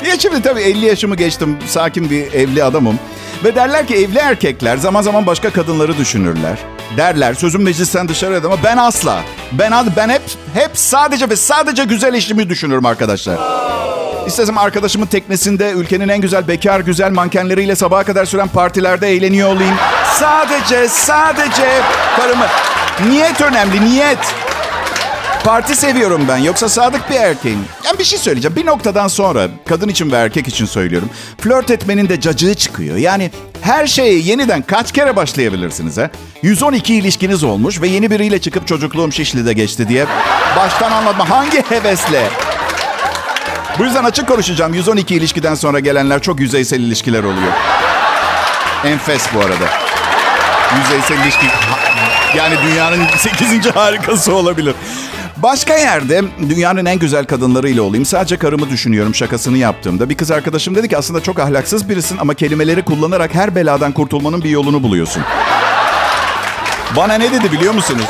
Ya 0.07 0.19
şimdi 0.19 0.41
tabii 0.41 0.61
50 0.61 0.85
yaşımı 0.85 1.15
geçtim. 1.15 1.57
Sakin 1.67 2.09
bir 2.09 2.33
evli 2.33 2.63
adamım. 2.63 2.99
Ve 3.43 3.55
derler 3.55 3.87
ki 3.87 3.95
evli 3.95 4.17
erkekler 4.17 4.77
zaman 4.77 5.01
zaman 5.01 5.25
başka 5.27 5.49
kadınları 5.49 5.97
düşünürler. 5.97 6.57
Derler 6.97 7.33
sözüm 7.33 7.63
meclisten 7.63 8.07
dışarı 8.07 8.41
ama 8.45 8.57
ben 8.63 8.77
asla. 8.77 9.21
Ben 9.51 9.71
ben 9.97 10.09
hep 10.09 10.21
hep 10.53 10.71
sadece 10.73 11.29
ve 11.29 11.35
sadece 11.35 11.83
güzel 11.83 12.13
eşimi 12.13 12.49
düşünürüm 12.49 12.85
arkadaşlar. 12.85 13.37
İstesem 14.27 14.57
arkadaşımın 14.57 15.05
teknesinde 15.05 15.71
ülkenin 15.71 16.09
en 16.09 16.21
güzel 16.21 16.47
bekar 16.47 16.79
güzel 16.79 17.11
mankenleriyle 17.11 17.75
sabaha 17.75 18.03
kadar 18.03 18.25
süren 18.25 18.47
partilerde 18.47 19.09
eğleniyor 19.09 19.55
olayım. 19.55 19.75
Sadece 20.19 20.87
sadece 20.89 21.81
karımı. 22.17 22.45
Niyet 23.09 23.41
önemli 23.41 23.85
niyet. 23.85 24.42
Parti 25.43 25.75
seviyorum 25.75 26.25
ben. 26.27 26.37
Yoksa 26.37 26.69
sadık 26.69 27.09
bir 27.09 27.15
erkeğim. 27.15 27.65
Yani 27.85 27.99
bir 27.99 28.03
şey 28.03 28.19
söyleyeceğim. 28.19 28.55
Bir 28.55 28.65
noktadan 28.65 29.07
sonra 29.07 29.47
kadın 29.69 29.89
için 29.89 30.11
ve 30.11 30.15
erkek 30.15 30.47
için 30.47 30.65
söylüyorum. 30.65 31.09
Flört 31.37 31.71
etmenin 31.71 32.09
de 32.09 32.21
cacığı 32.21 32.55
çıkıyor. 32.55 32.97
Yani 32.97 33.31
her 33.61 33.87
şeye 33.87 34.19
yeniden 34.19 34.61
kaç 34.61 34.91
kere 34.91 35.15
başlayabilirsiniz 35.15 35.97
ha? 35.97 36.09
112 36.41 36.95
ilişkiniz 36.95 37.43
olmuş 37.43 37.81
ve 37.81 37.87
yeni 37.87 38.11
biriyle 38.11 38.41
çıkıp 38.41 38.67
çocukluğum 38.67 39.11
Şişli'de 39.11 39.53
geçti 39.53 39.89
diye 39.89 40.05
baştan 40.57 40.91
anlatma. 40.91 41.29
Hangi 41.29 41.61
hevesle? 41.69 42.29
Bu 43.79 43.83
yüzden 43.83 44.03
açık 44.03 44.27
konuşacağım. 44.27 44.73
112 44.73 45.15
ilişkiden 45.15 45.55
sonra 45.55 45.79
gelenler 45.79 46.21
çok 46.21 46.39
yüzeysel 46.39 46.79
ilişkiler 46.79 47.23
oluyor. 47.23 47.53
Enfes 48.85 49.23
bu 49.35 49.39
arada. 49.39 49.65
Yüzeysel 50.77 51.23
ilişki 51.23 51.45
yani 52.37 52.55
dünyanın 52.67 53.07
8. 53.17 53.75
harikası 53.75 54.35
olabilir. 54.35 54.75
Başka 55.37 55.77
yerde 55.77 56.21
dünyanın 56.49 56.85
en 56.85 56.99
güzel 56.99 57.25
kadınlarıyla 57.25 57.83
olayım. 57.83 58.05
Sadece 58.05 58.37
karımı 58.37 58.69
düşünüyorum 58.69 59.15
şakasını 59.15 59.57
yaptığımda. 59.57 60.09
Bir 60.09 60.15
kız 60.15 60.31
arkadaşım 60.31 60.75
dedi 60.75 60.87
ki 60.89 60.97
aslında 60.97 61.23
çok 61.23 61.39
ahlaksız 61.39 61.89
birisin 61.89 62.17
ama 62.17 62.33
kelimeleri 62.33 62.85
kullanarak 62.85 63.35
her 63.35 63.55
beladan 63.55 63.91
kurtulmanın 63.91 64.43
bir 64.43 64.49
yolunu 64.49 64.83
buluyorsun. 64.83 65.23
Bana 66.97 67.13
ne 67.13 67.31
dedi 67.31 67.51
biliyor 67.51 67.73
musunuz? 67.73 68.05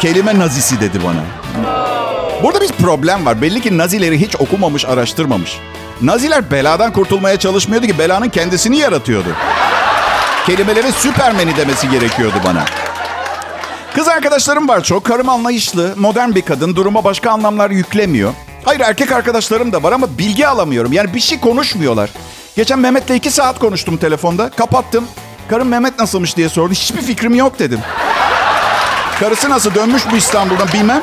Kelime 0.00 0.38
nazisi 0.38 0.80
dedi 0.80 0.98
bana. 1.04 1.24
Burada 2.42 2.60
bir 2.60 2.68
problem 2.68 3.26
var. 3.26 3.42
Belli 3.42 3.60
ki 3.60 3.78
nazileri 3.78 4.20
hiç 4.20 4.36
okumamış, 4.36 4.84
araştırmamış. 4.84 5.58
Naziler 6.02 6.50
beladan 6.50 6.92
kurtulmaya 6.92 7.38
çalışmıyordu 7.38 7.86
ki 7.86 7.98
belanın 7.98 8.28
kendisini 8.28 8.78
yaratıyordu. 8.78 9.28
Kelimeleri 10.46 10.92
süpermeni 10.92 11.56
demesi 11.56 11.90
gerekiyordu 11.90 12.36
bana. 12.44 12.64
Kız 13.94 14.08
arkadaşlarım 14.08 14.68
var 14.68 14.82
çok. 14.82 15.04
Karım 15.04 15.28
anlayışlı, 15.28 15.94
modern 15.96 16.34
bir 16.34 16.42
kadın. 16.42 16.76
Duruma 16.76 17.04
başka 17.04 17.30
anlamlar 17.30 17.70
yüklemiyor. 17.70 18.32
Hayır 18.64 18.80
erkek 18.80 19.12
arkadaşlarım 19.12 19.72
da 19.72 19.82
var 19.82 19.92
ama 19.92 20.18
bilgi 20.18 20.46
alamıyorum. 20.48 20.92
Yani 20.92 21.14
bir 21.14 21.20
şey 21.20 21.40
konuşmuyorlar. 21.40 22.10
Geçen 22.56 22.78
Mehmet'le 22.78 23.10
iki 23.10 23.30
saat 23.30 23.58
konuştum 23.58 23.96
telefonda. 23.96 24.50
Kapattım. 24.50 25.06
Karım 25.48 25.68
Mehmet 25.68 25.98
nasılmış 25.98 26.36
diye 26.36 26.48
sordu. 26.48 26.72
Hiçbir 26.72 27.02
fikrim 27.02 27.34
yok 27.34 27.58
dedim. 27.58 27.80
Karısı 29.20 29.50
nasıl 29.50 29.74
dönmüş 29.74 30.06
mü 30.06 30.18
İstanbul'dan 30.18 30.68
bilmem. 30.72 31.02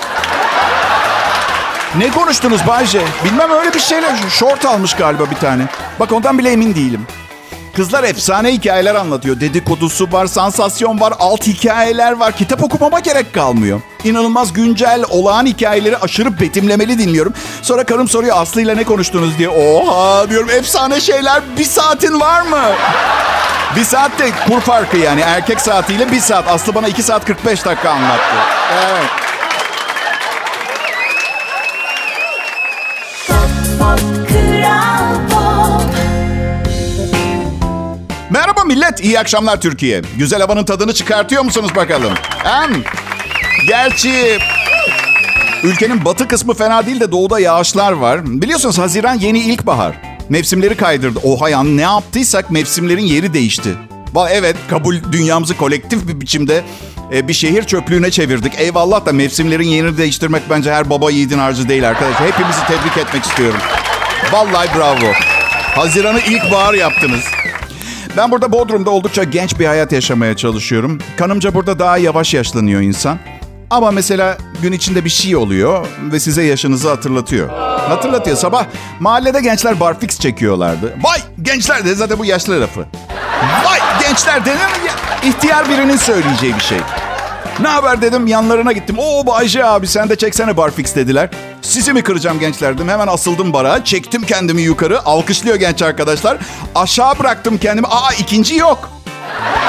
Ne 1.98 2.12
konuştunuz 2.12 2.68
Bayce? 2.68 3.02
Bilmem 3.26 3.52
öyle 3.52 3.74
bir 3.74 3.80
şeyler. 3.80 4.16
Short 4.30 4.66
almış 4.66 4.94
galiba 4.94 5.24
bir 5.32 5.36
tane. 5.36 5.64
Bak 6.00 6.12
ondan 6.12 6.38
bile 6.38 6.52
emin 6.52 6.76
değilim. 6.76 7.08
Kızlar 7.76 8.04
efsane 8.04 8.52
hikayeler 8.52 8.96
anlatıyor. 8.96 9.40
Dedikodusu 9.40 10.12
var, 10.12 10.26
sansasyon 10.28 11.00
var, 11.00 11.14
alt 11.20 11.48
hikayeler 11.48 12.12
var. 12.12 12.32
Kitap 12.32 12.64
okumama 12.64 13.00
gerek 13.00 13.34
kalmıyor. 13.34 13.82
İnanılmaz 14.04 14.54
güncel, 14.54 15.04
olağan 15.10 15.46
hikayeleri 15.46 15.98
aşırı 15.98 16.40
betimlemeli 16.40 17.00
dinliyorum. 17.00 17.34
Sonra 17.62 17.84
karım 17.84 18.08
soruyor 18.08 18.38
Aslı 18.38 18.62
ile 18.62 18.78
ne 18.78 18.84
konuştunuz 18.84 19.38
diye. 19.38 19.50
Oha 19.50 20.30
diyorum 20.30 20.50
efsane 20.50 21.02
şeyler. 21.02 21.42
Bir 21.58 21.64
saatin 21.64 22.20
var 22.20 22.42
mı? 22.42 22.62
Bir 23.76 23.84
saat 23.84 24.20
de 24.20 24.32
kur 24.48 24.62
farkı 24.62 24.98
yani. 24.98 25.22
Erkek 25.22 25.62
saatiyle 25.62 26.12
bir 26.12 26.20
saat. 26.20 26.48
Aslı 26.48 26.76
bana 26.76 26.88
iki 26.88 27.04
saat 27.04 27.26
45 27.26 27.66
dakika 27.66 27.90
anlattı. 27.90 28.36
Evet. 28.90 29.29
Merhaba 38.30 38.64
millet, 38.64 39.04
iyi 39.04 39.20
akşamlar 39.20 39.62
Türkiye. 39.62 40.02
Güzel 40.18 40.42
havanın 40.42 40.64
tadını 40.66 40.94
çıkartıyor 40.94 41.44
musunuz 41.44 41.72
bakalım? 41.76 42.14
Hem, 42.44 42.72
gerçi 43.68 44.38
ülkenin 45.64 46.06
batı 46.06 46.28
kısmı 46.28 46.54
fena 46.54 46.86
değil 46.86 47.00
de 47.00 47.12
doğuda 47.12 47.40
yağışlar 47.40 47.92
var. 47.92 48.26
Biliyorsunuz 48.26 48.78
Haziran 48.78 49.16
yeni 49.16 49.40
ilkbahar. 49.40 49.96
Mevsimleri 50.30 50.78
kaydırdı. 50.78 51.20
Oha 51.24 51.50
ya 51.50 51.64
ne 51.64 51.82
yaptıysak 51.82 52.52
mevsimlerin 52.52 53.06
yeri 53.06 53.34
değişti. 53.34 53.70
Evet 54.30 54.56
kabul 54.70 54.96
dünyamızı 55.12 55.58
kolektif 55.58 56.08
bir 56.08 56.22
biçimde 56.22 56.64
e, 57.14 57.28
bir 57.28 57.34
şehir 57.34 57.64
çöplüğüne 57.64 58.12
çevirdik. 58.12 58.54
Eyvallah 58.58 59.06
da 59.06 59.14
mevsimlerin 59.14 59.68
yerini 59.68 59.98
değiştirmek 59.98 60.44
bence 60.50 60.74
her 60.74 60.90
baba 60.90 61.12
yiğidin 61.12 61.40
harcı 61.40 61.70
değil 61.70 61.90
arkadaşlar. 61.90 62.28
Hepimizi 62.28 62.60
tebrik 62.68 62.98
etmek 62.98 63.24
istiyorum. 63.24 63.60
Vallahi 64.32 64.78
bravo. 64.78 65.12
Haziran'ı 65.76 66.20
ilkbahar 66.20 66.74
yaptınız. 66.74 67.24
Ben 68.18 68.32
burada 68.32 68.52
Bodrum'da 68.52 68.90
oldukça 68.90 69.24
genç 69.24 69.60
bir 69.60 69.66
hayat 69.66 69.92
yaşamaya 69.92 70.38
çalışıyorum. 70.38 71.00
Kanımca 71.18 71.54
burada 71.54 71.80
daha 71.80 71.98
yavaş 71.98 72.34
yaşlanıyor 72.34 72.82
insan. 72.82 73.18
Ama 73.70 73.92
mesela 73.92 74.38
gün 74.62 74.72
içinde 74.72 75.06
bir 75.06 75.10
şey 75.10 75.36
oluyor 75.36 75.88
ve 76.12 76.20
size 76.20 76.44
yaşınızı 76.44 76.90
hatırlatıyor. 76.90 77.50
Hatırlatıyor. 77.90 78.38
Sabah 78.38 78.66
mahallede 79.00 79.42
gençler 79.42 79.80
barfix 79.80 80.20
çekiyorlardı. 80.20 80.94
Vay 81.04 81.20
gençler 81.42 81.86
de 81.86 81.96
zaten 81.96 82.20
bu 82.20 82.26
yaşlı 82.26 82.62
lafı. 82.62 82.86
Vay 83.66 83.80
gençler 84.02 84.46
denir 84.46 84.56
mi? 84.56 84.88
Ya, 84.88 85.30
İhtiyar 85.30 85.70
birinin 85.70 85.98
söyleyeceği 85.98 86.56
bir 86.56 86.60
şey. 86.62 86.78
Ne 87.62 87.68
haber 87.68 88.02
dedim 88.02 88.28
yanlarına 88.28 88.72
gittim. 88.72 88.96
Oo 89.00 89.26
Bayce 89.28 89.66
abi 89.66 89.88
sen 89.88 90.10
de 90.10 90.16
çeksene 90.16 90.58
barfix 90.58 90.96
dediler. 90.96 91.30
Sizi 91.62 91.94
mi 91.94 92.02
kıracağım 92.04 92.40
gençler 92.40 92.76
dedim. 92.76 92.90
Hemen 92.90 93.08
asıldım 93.08 93.54
bara. 93.54 93.84
Çektim 93.84 94.22
kendimi 94.24 94.62
yukarı. 94.62 95.06
Alkışlıyor 95.06 95.56
genç 95.56 95.82
arkadaşlar. 95.82 96.38
Aşağı 96.76 97.20
bıraktım 97.20 97.58
kendimi. 97.58 97.88
Aa 97.88 98.14
ikinci 98.20 98.56
yok. 98.56 98.90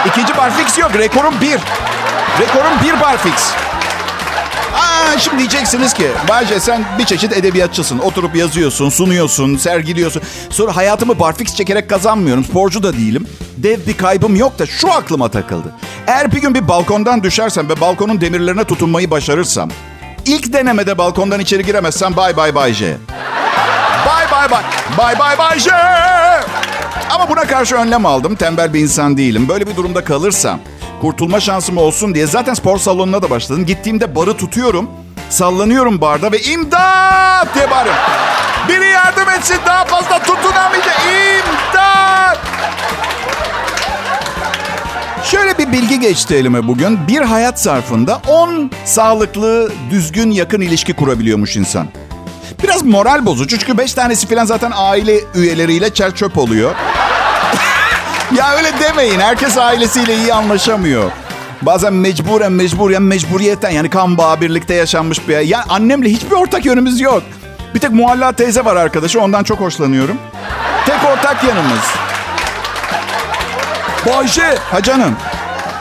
İkinci 0.07 0.37
barfix 0.37 0.79
yok. 0.79 0.91
Rekorum 0.95 1.35
bir. 1.41 1.59
Rekorum 2.41 2.73
bir 2.85 3.01
barfix. 3.01 3.53
Aa, 4.75 5.19
şimdi 5.19 5.39
diyeceksiniz 5.39 5.95
ki 5.95 6.07
Bayce 6.29 6.61
sen 6.61 6.85
bir 6.99 7.05
çeşit 7.05 7.33
edebiyatçısın. 7.33 7.99
Oturup 7.99 8.37
yazıyorsun, 8.37 8.89
sunuyorsun, 8.91 9.57
sergiliyorsun. 9.57 10.23
Sonra 10.51 10.77
hayatımı 10.77 11.19
barfix 11.19 11.55
çekerek 11.55 11.91
kazanmıyorum. 11.91 12.45
Sporcu 12.45 12.83
da 12.83 12.93
değilim. 12.93 13.27
Dev 13.57 13.87
bir 13.87 13.97
kaybım 13.97 14.37
yok 14.37 14.59
da 14.59 14.67
şu 14.67 14.93
aklıma 14.93 15.29
takıldı. 15.29 15.75
Eğer 16.07 16.33
bir 16.33 16.41
gün 16.41 16.55
bir 16.55 16.69
balkondan 16.69 17.23
düşersem 17.23 17.69
ve 17.69 17.81
balkonun 17.81 18.21
demirlerine 18.21 18.65
tutunmayı 18.65 19.11
başarırsam... 19.11 19.71
ilk 20.27 20.53
denemede 20.53 20.99
balkondan 20.99 21.41
içeri 21.41 21.65
giremezsem 21.65 22.17
bay 22.17 22.37
bay 22.37 22.55
Bayce. 22.55 22.97
Bay 24.07 24.31
bay 24.33 24.51
bay. 24.51 24.63
Bay 24.99 25.19
bay 25.19 25.39
Bayce. 25.39 25.71
Ama 27.11 27.29
buna 27.29 27.45
karşı 27.47 27.77
önlem 27.77 28.07
aldım. 28.07 28.35
Tembel 28.37 28.75
bir 28.75 28.81
insan 28.81 29.17
değilim. 29.17 29.49
Böyle 29.49 29.67
bir 29.67 29.77
durumda 29.77 30.05
kalırsam 30.05 30.61
kurtulma 31.01 31.41
şansım 31.41 31.77
olsun 31.77 32.15
diye 32.15 32.27
zaten 32.27 32.55
spor 32.55 32.79
salonuna 32.79 33.23
da 33.23 33.31
başladım. 33.31 33.67
Gittiğimde 33.67 34.15
barı 34.17 34.37
tutuyorum. 34.37 34.91
Sallanıyorum 35.31 36.01
barda 36.01 36.33
ve 36.33 36.41
imdat 36.43 37.55
diye 37.55 37.71
bağırıyorum. 37.71 38.01
Biri 38.69 38.87
yardım 38.87 39.29
etsin 39.29 39.57
daha 39.67 39.85
fazla 39.85 40.19
tutunamayacak. 40.23 41.01
İmdat! 41.41 42.39
Şöyle 45.31 45.59
bir 45.59 45.73
bilgi 45.73 46.01
geçti 46.01 46.35
elime 46.35 46.67
bugün. 46.69 46.99
Bir 47.09 47.21
hayat 47.21 47.61
zarfında 47.61 48.21
10 48.29 48.71
sağlıklı, 48.85 49.73
düzgün, 49.91 50.31
yakın 50.31 50.61
ilişki 50.61 50.93
kurabiliyormuş 50.93 51.57
insan. 51.57 51.87
Biraz 52.63 52.83
moral 52.83 53.27
bozucu 53.27 53.59
çünkü 53.59 53.79
5 53.79 53.95
tanesi 53.95 54.27
falan 54.27 54.45
zaten 54.45 54.73
aile 54.75 55.21
üyeleriyle 55.35 55.95
çer 55.95 56.15
çöp 56.15 56.39
oluyor. 56.39 56.75
ya 58.37 58.57
öyle 58.57 58.69
demeyin. 58.81 59.21
Herkes 59.21 59.59
ailesiyle 59.59 60.17
iyi 60.17 60.35
anlaşamıyor. 60.35 61.11
Bazen 61.63 61.93
mecburen 61.93 62.53
mecburen 62.53 63.03
mecburiyetten 63.03 63.71
yani 63.71 63.91
kan 63.91 64.19
bağı 64.19 64.41
birlikte 64.41 64.75
yaşanmış 64.75 65.29
bir... 65.29 65.39
Ya 65.39 65.65
annemle 65.69 66.09
hiçbir 66.09 66.37
ortak 66.37 66.65
yönümüz 66.65 67.01
yok. 67.01 67.23
Bir 67.75 67.81
tek 67.81 67.91
Muhalla 67.91 68.33
teyze 68.33 68.65
var 68.65 68.77
arkadaşı 68.77 69.21
ondan 69.21 69.45
çok 69.45 69.61
hoşlanıyorum. 69.61 70.17
Tek 70.87 71.05
ortak 71.05 71.45
yanımız. 71.45 72.10
Bayce, 74.07 74.59
Ha 74.71 74.83
canım. 74.83 75.17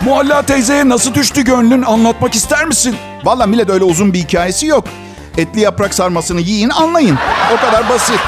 Muhalla 0.01 0.41
teyzeye 0.41 0.89
nasıl 0.89 1.13
düştü 1.13 1.41
gönlün 1.41 1.81
anlatmak 1.81 2.35
ister 2.35 2.65
misin? 2.65 2.95
Valla 3.23 3.45
millet 3.45 3.69
öyle 3.69 3.83
uzun 3.83 4.13
bir 4.13 4.19
hikayesi 4.19 4.65
yok. 4.67 4.83
Etli 5.37 5.61
yaprak 5.61 5.93
sarmasını 5.93 6.41
yiyin 6.41 6.69
anlayın. 6.69 7.17
O 7.53 7.65
kadar 7.65 7.89
basit. 7.89 8.19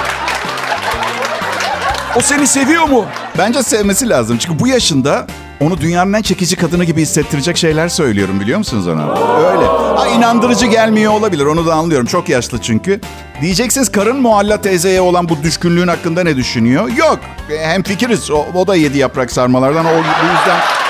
O 2.15 2.21
seni 2.21 2.47
seviyor 2.47 2.83
mu? 2.89 3.05
Bence 3.37 3.63
sevmesi 3.63 4.09
lazım. 4.09 4.37
Çünkü 4.37 4.59
bu 4.59 4.67
yaşında 4.67 5.27
onu 5.61 5.81
dünyanın 5.81 6.13
en 6.13 6.21
çekici 6.21 6.55
kadını 6.55 6.83
gibi 6.83 7.01
hissettirecek 7.01 7.57
şeyler 7.57 7.87
söylüyorum 7.89 8.39
biliyor 8.39 8.57
musunuz 8.57 8.87
ona? 8.87 9.11
Öyle. 9.51 9.65
Ha, 9.97 10.07
inandırıcı 10.07 10.65
gelmiyor 10.65 11.13
olabilir 11.13 11.45
onu 11.45 11.65
da 11.65 11.73
anlıyorum. 11.73 12.05
Çok 12.05 12.29
yaşlı 12.29 12.61
çünkü. 12.61 13.01
Diyeceksiniz 13.41 13.91
karın 13.91 14.21
Muhalla 14.21 14.61
teyzeye 14.61 15.01
olan 15.01 15.29
bu 15.29 15.43
düşkünlüğün 15.43 15.87
hakkında 15.87 16.23
ne 16.23 16.35
düşünüyor? 16.35 16.87
Yok. 16.97 17.19
Hem 17.59 17.83
fikiriz. 17.83 18.31
O, 18.31 18.45
o 18.55 18.67
da 18.67 18.75
yedi 18.75 18.97
yaprak 18.97 19.31
sarmalardan. 19.31 19.85
O 19.85 19.89
bu 19.89 20.25
yüzden... 20.37 20.80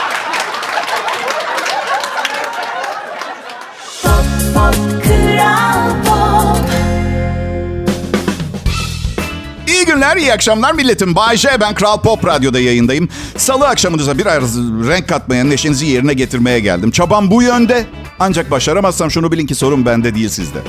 Günler, 10.12 10.22
iyi 10.22 10.34
akşamlar 10.34 10.74
milletim. 10.74 11.16
Bay 11.16 11.38
J, 11.38 11.50
ben 11.62 11.74
Kral 11.74 12.02
Pop 12.02 12.26
Radyo'da 12.26 12.60
yayındayım. 12.60 13.10
Salı 13.38 13.68
akşamınıza 13.68 14.18
biraz 14.18 14.58
renk 14.58 15.10
katmaya, 15.10 15.44
neşenizi 15.44 15.86
yerine 15.86 16.14
getirmeye 16.14 16.60
geldim. 16.60 16.92
Çabam 16.92 17.32
bu 17.32 17.44
yönde. 17.44 17.86
Ancak 18.20 18.52
başaramazsam 18.52 19.12
şunu 19.12 19.32
bilin 19.32 19.48
ki 19.48 19.56
sorun 19.56 19.86
bende 19.86 20.16
değil 20.16 20.30
sizde. 20.30 20.60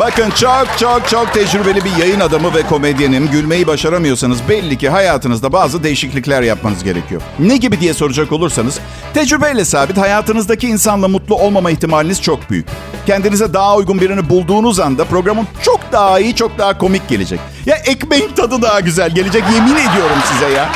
Bakın 0.00 0.30
çok 0.30 0.66
çok 0.78 1.08
çok 1.08 1.34
tecrübeli 1.34 1.84
bir 1.84 1.96
yayın 1.96 2.20
adamı 2.20 2.54
ve 2.54 2.62
komedyenim. 2.62 3.30
Gülmeyi 3.30 3.66
başaramıyorsanız 3.66 4.48
belli 4.48 4.78
ki 4.78 4.88
hayatınızda 4.88 5.52
bazı 5.52 5.82
değişiklikler 5.82 6.42
yapmanız 6.42 6.84
gerekiyor. 6.84 7.22
Ne 7.38 7.56
gibi 7.56 7.80
diye 7.80 7.94
soracak 7.94 8.32
olursanız 8.32 8.80
tecrübeyle 9.14 9.64
sabit 9.64 9.96
hayatınızdaki 9.96 10.68
insanla 10.68 11.08
mutlu 11.08 11.34
olmama 11.34 11.70
ihtimaliniz 11.70 12.22
çok 12.22 12.50
büyük. 12.50 12.66
Kendinize 13.06 13.54
daha 13.54 13.76
uygun 13.76 14.00
birini 14.00 14.28
bulduğunuz 14.28 14.80
anda 14.80 15.04
programın 15.04 15.46
çok 15.62 15.80
daha 15.92 16.20
iyi, 16.20 16.34
çok 16.34 16.58
daha 16.58 16.78
komik 16.78 17.08
gelecek. 17.08 17.40
Ya 17.66 17.76
ekmeğin 17.76 18.28
tadı 18.28 18.62
daha 18.62 18.80
güzel 18.80 19.10
gelecek 19.10 19.44
yemin 19.54 19.76
ediyorum 19.76 20.18
size 20.32 20.52
ya. 20.52 20.68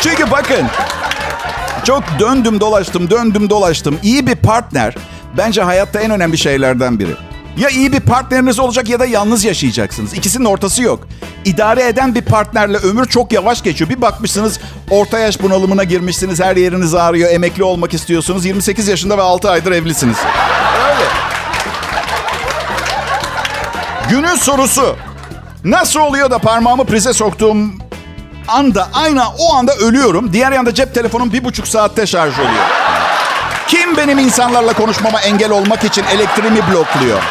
Çünkü 0.00 0.30
bakın 0.30 0.66
çok 1.84 2.04
döndüm 2.18 2.60
dolaştım 2.60 3.10
döndüm 3.10 3.50
dolaştım. 3.50 3.98
İyi 4.02 4.26
bir 4.26 4.36
partner 4.36 4.94
bence 5.36 5.62
hayatta 5.62 6.00
en 6.00 6.10
önemli 6.10 6.38
şeylerden 6.38 6.98
biri. 6.98 7.33
Ya 7.56 7.68
iyi 7.68 7.92
bir 7.92 8.00
partneriniz 8.00 8.58
olacak 8.58 8.88
ya 8.88 9.00
da 9.00 9.06
yalnız 9.06 9.44
yaşayacaksınız. 9.44 10.14
İkisinin 10.14 10.44
ortası 10.44 10.82
yok. 10.82 11.08
İdare 11.44 11.86
eden 11.86 12.14
bir 12.14 12.22
partnerle 12.22 12.76
ömür 12.76 13.06
çok 13.06 13.32
yavaş 13.32 13.62
geçiyor. 13.62 13.90
Bir 13.90 14.02
bakmışsınız 14.02 14.60
orta 14.90 15.18
yaş 15.18 15.42
bunalımına 15.42 15.84
girmişsiniz. 15.84 16.40
Her 16.40 16.56
yeriniz 16.56 16.94
ağrıyor. 16.94 17.30
Emekli 17.30 17.64
olmak 17.64 17.94
istiyorsunuz. 17.94 18.44
28 18.44 18.88
yaşında 18.88 19.18
ve 19.18 19.22
6 19.22 19.50
aydır 19.50 19.72
evlisiniz. 19.72 20.16
Öyle. 20.88 21.04
Günün 24.10 24.34
sorusu. 24.34 24.96
Nasıl 25.64 26.00
oluyor 26.00 26.30
da 26.30 26.38
parmağımı 26.38 26.84
prize 26.84 27.12
soktuğum 27.12 27.56
anda 28.48 28.88
aynı 28.94 29.22
o 29.38 29.54
anda 29.54 29.74
ölüyorum. 29.74 30.32
Diğer 30.32 30.52
yanda 30.52 30.74
cep 30.74 30.94
telefonum 30.94 31.32
bir 31.32 31.44
buçuk 31.44 31.68
saatte 31.68 32.06
şarj 32.06 32.38
oluyor. 32.38 32.64
Kim 33.68 33.96
benim 33.96 34.18
insanlarla 34.18 34.72
konuşmama 34.72 35.20
engel 35.20 35.50
olmak 35.50 35.84
için 35.84 36.04
elektriğimi 36.04 36.60
blokluyor? 36.70 37.22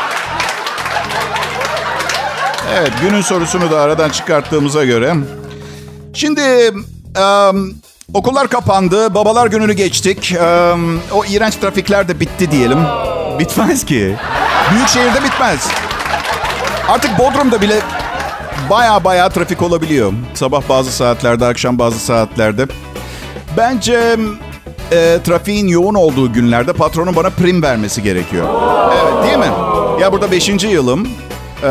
Evet 2.76 2.92
günün 3.02 3.22
sorusunu 3.22 3.72
da 3.72 3.80
aradan 3.80 4.10
çıkarttığımıza 4.10 4.86
göre. 4.86 5.16
Şimdi 6.14 6.42
um, 7.20 7.74
okullar 8.14 8.48
kapandı. 8.48 9.14
Babalar 9.16 9.48
gününü 9.48 9.74
geçtik. 9.74 10.36
Um, 10.42 11.00
o 11.12 11.26
iğrenç 11.26 11.56
trafikler 11.56 12.08
de 12.08 12.20
bitti 12.20 12.52
diyelim. 12.52 12.80
Bitmez 13.40 13.86
ki. 13.86 14.16
Büyük 14.72 14.88
şehirde 14.88 15.24
bitmez. 15.24 15.68
Artık 16.90 17.20
Bodrum'da 17.20 17.62
bile 17.62 17.80
baya 18.70 19.04
baya 19.04 19.30
trafik 19.30 19.62
olabiliyor. 19.62 20.14
Sabah 20.34 20.62
bazı 20.70 20.92
saatlerde, 20.92 21.46
akşam 21.46 21.80
bazı 21.80 22.00
saatlerde. 22.00 22.68
Bence 23.58 24.18
e, 24.92 25.20
trafiğin 25.24 25.68
yoğun 25.68 25.96
olduğu 25.96 26.34
günlerde 26.34 26.74
patronun 26.74 27.16
bana 27.16 27.30
prim 27.30 27.64
vermesi 27.64 28.04
gerekiyor. 28.04 28.48
Evet 28.94 29.24
değil 29.28 29.38
mi? 29.38 29.54
Ya 30.02 30.12
burada 30.12 30.32
5. 30.32 30.64
yılım. 30.64 31.08
E, 31.64 31.70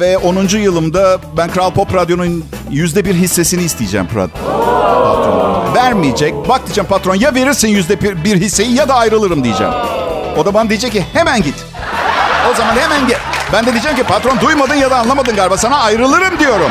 ve 0.00 0.18
10. 0.18 0.58
yılımda 0.58 1.18
ben 1.36 1.50
Kral 1.50 1.70
Pop 1.70 1.94
Radyo'nun 1.94 2.44
yüzde 2.70 3.04
bir 3.04 3.14
hissesini 3.14 3.62
isteyeceğim 3.62 4.06
patron. 4.06 4.30
Vermeyecek. 5.74 6.34
Bak 6.48 6.66
diyeceğim 6.66 6.88
patron 6.88 7.14
ya 7.14 7.34
verirsin 7.34 7.68
yüzde 7.68 8.00
bir, 8.00 8.24
bir 8.24 8.40
hisseyi 8.40 8.74
ya 8.74 8.88
da 8.88 8.94
ayrılırım 8.94 9.44
diyeceğim. 9.44 9.72
O 10.36 10.44
da 10.44 10.54
bana 10.54 10.68
diyecek 10.68 10.92
ki 10.92 11.04
hemen 11.12 11.42
git. 11.42 11.54
O 12.52 12.54
zaman 12.54 12.76
hemen 12.76 13.06
git. 13.06 13.18
Ben 13.52 13.66
de 13.66 13.72
diyeceğim 13.72 13.96
ki 13.96 14.02
patron 14.02 14.40
duymadın 14.40 14.74
ya 14.74 14.90
da 14.90 14.96
anlamadın 14.96 15.36
galiba 15.36 15.56
sana 15.56 15.78
ayrılırım 15.78 16.38
diyorum. 16.38 16.70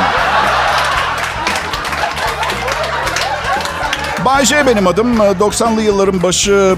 Bay 4.25 4.45
J 4.45 4.67
benim 4.67 4.87
adım. 4.87 5.17
90'lı 5.17 5.81
yılların 5.81 6.23
başı 6.23 6.75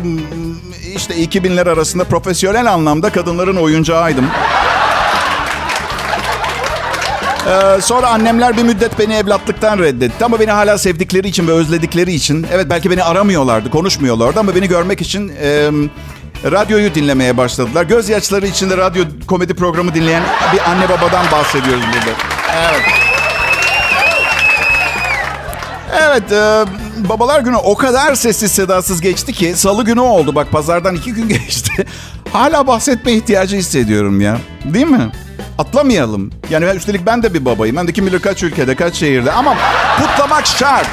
işte 0.96 1.14
2000'ler 1.16 1.70
arasında 1.70 2.04
profesyonel 2.04 2.74
anlamda 2.74 3.10
kadınların 3.10 3.56
oyuncağıydım. 3.56 4.26
Ee, 7.50 7.82
sonra 7.82 8.08
annemler 8.08 8.58
bir 8.58 8.64
müddet 8.64 9.00
beni 9.00 9.14
evlatlıktan 9.14 9.80
reddetti. 9.80 10.26
Ama 10.26 10.40
beni 10.40 10.52
hala 10.52 10.78
sevdikleri 10.78 11.28
için 11.28 11.48
ve 11.48 11.52
özledikleri 11.52 12.14
için... 12.14 12.48
Evet 12.54 12.68
belki 12.70 12.92
beni 12.92 13.04
aramıyorlardı, 13.04 13.70
konuşmuyorlardı 13.70 14.40
ama 14.40 14.56
beni 14.56 14.68
görmek 14.68 15.02
için... 15.02 15.32
E, 15.42 15.72
radyoyu 16.44 16.96
dinlemeye 16.96 17.38
başladılar. 17.38 17.84
Gözyaşları 17.84 18.48
içinde 18.48 18.78
radyo 18.78 19.04
komedi 19.28 19.54
programı 19.54 19.96
dinleyen 19.96 20.24
bir 20.54 20.70
anne 20.70 20.90
babadan 20.90 21.26
bahsediyoruz 21.32 21.84
burada. 21.84 22.18
Evet. 22.56 22.82
Evet, 26.02 26.32
e, 26.32 26.66
babalar 27.10 27.40
günü 27.40 27.56
o 27.56 27.76
kadar 27.76 28.16
sessiz 28.16 28.52
sedasız 28.52 29.02
geçti 29.02 29.34
ki 29.34 29.54
salı 29.56 29.86
günü 29.86 30.00
oldu. 30.00 30.36
Bak 30.36 30.52
pazardan 30.52 30.96
iki 30.96 31.14
gün 31.14 31.30
geçti. 31.30 31.86
Hala 32.34 32.68
bahsetme 32.68 33.12
ihtiyacı 33.14 33.56
hissediyorum 33.56 34.22
ya. 34.22 34.38
Değil 34.66 34.88
mi? 34.88 35.12
Atlamayalım. 35.60 36.32
Yani 36.50 36.66
üstelik 36.66 37.06
ben 37.06 37.24
de 37.24 37.34
bir 37.34 37.46
babayım. 37.46 37.76
Ben 37.76 37.88
de 37.88 37.94
kim 37.94 38.06
bilir 38.06 38.20
kaç 38.20 38.44
ülkede, 38.44 38.76
kaç 38.76 38.96
şehirde. 38.96 39.32
Ama 39.32 39.58
kutlamak 39.98 40.46
şart. 40.46 40.88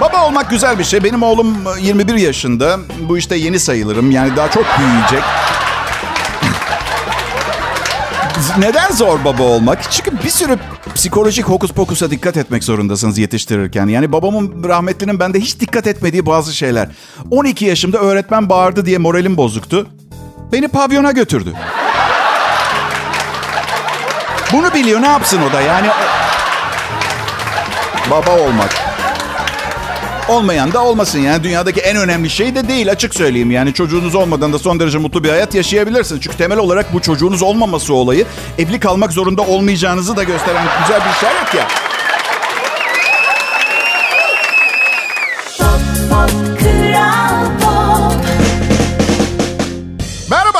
Baba 0.00 0.26
olmak 0.26 0.50
güzel 0.50 0.78
bir 0.78 0.84
şey. 0.84 1.04
Benim 1.04 1.22
oğlum 1.22 1.56
21 1.80 2.14
yaşında. 2.14 2.78
Bu 3.08 3.18
işte 3.18 3.36
yeni 3.36 3.60
sayılırım. 3.60 4.10
Yani 4.10 4.36
daha 4.36 4.50
çok 4.50 4.64
büyüyecek. 4.78 5.22
Neden 8.58 8.90
zor 8.90 9.24
baba 9.24 9.42
olmak? 9.42 9.92
Çünkü 9.92 10.24
bir 10.24 10.30
sürü 10.30 10.58
psikolojik 10.94 11.44
hokus 11.44 11.72
pokusa 11.72 12.10
dikkat 12.10 12.36
etmek 12.36 12.64
zorundasınız 12.64 13.18
yetiştirirken. 13.18 13.86
Yani 13.86 14.12
babamın 14.12 14.68
rahmetlinin 14.68 15.20
bende 15.20 15.40
hiç 15.40 15.60
dikkat 15.60 15.86
etmediği 15.86 16.26
bazı 16.26 16.54
şeyler. 16.56 16.88
12 17.30 17.64
yaşımda 17.64 17.98
öğretmen 17.98 18.48
bağırdı 18.48 18.86
diye 18.86 18.98
moralim 18.98 19.36
bozuktu. 19.36 19.86
Beni 20.52 20.68
pavyona 20.68 21.12
götürdü. 21.12 21.52
Bunu 24.52 24.74
biliyor 24.74 25.02
ne 25.02 25.08
yapsın 25.08 25.42
o 25.50 25.52
da 25.52 25.60
yani. 25.60 25.88
Baba 28.10 28.30
olmak. 28.30 28.74
Olmayan 30.28 30.72
da 30.72 30.84
olmasın 30.84 31.18
yani 31.18 31.44
dünyadaki 31.44 31.80
en 31.80 31.96
önemli 31.96 32.30
şey 32.30 32.54
de 32.54 32.68
değil 32.68 32.90
açık 32.90 33.14
söyleyeyim. 33.14 33.50
Yani 33.50 33.74
çocuğunuz 33.74 34.14
olmadan 34.14 34.52
da 34.52 34.58
son 34.58 34.80
derece 34.80 34.98
mutlu 34.98 35.24
bir 35.24 35.30
hayat 35.30 35.54
yaşayabilirsiniz. 35.54 36.22
Çünkü 36.22 36.36
temel 36.36 36.58
olarak 36.58 36.92
bu 36.92 37.00
çocuğunuz 37.00 37.42
olmaması 37.42 37.94
olayı 37.94 38.26
evli 38.58 38.80
kalmak 38.80 39.12
zorunda 39.12 39.42
olmayacağınızı 39.42 40.16
da 40.16 40.22
gösteren 40.22 40.62
güzel 40.82 41.00
bir 41.00 41.10
işaret 41.16 41.54
ya. 41.54 41.85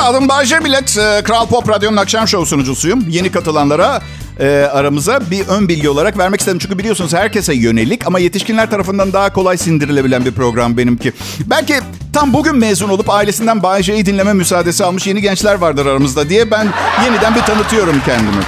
Adım 0.07 0.29
Bayce 0.29 0.63
Bilet. 0.65 0.97
Ee, 0.97 1.21
Kral 1.23 1.47
Pop 1.47 1.69
Radyo'nun 1.69 1.97
akşam 1.97 2.27
şovu 2.27 2.45
sunucusuyum. 2.45 3.05
Yeni 3.09 3.31
katılanlara 3.31 4.01
e, 4.39 4.69
aramıza 4.73 5.31
bir 5.31 5.47
ön 5.47 5.67
bilgi 5.67 5.89
olarak 5.89 6.17
vermek 6.17 6.39
istedim. 6.39 6.59
Çünkü 6.59 6.77
biliyorsunuz 6.77 7.13
herkese 7.13 7.53
yönelik 7.53 8.07
ama 8.07 8.19
yetişkinler 8.19 8.69
tarafından 8.69 9.13
daha 9.13 9.33
kolay 9.33 9.57
sindirilebilen 9.57 10.25
bir 10.25 10.31
program 10.31 10.77
benimki. 10.77 11.13
Belki 11.45 11.73
tam 12.13 12.33
bugün 12.33 12.55
mezun 12.55 12.89
olup 12.89 13.09
ailesinden 13.09 13.63
Bayce'yi 13.63 14.05
dinleme 14.05 14.33
müsaadesi 14.33 14.85
almış 14.85 15.07
yeni 15.07 15.21
gençler 15.21 15.55
vardır 15.55 15.85
aramızda 15.85 16.29
diye 16.29 16.51
ben 16.51 16.67
yeniden 17.05 17.35
bir 17.35 17.41
tanıtıyorum 17.41 18.01
kendimi. 18.05 18.43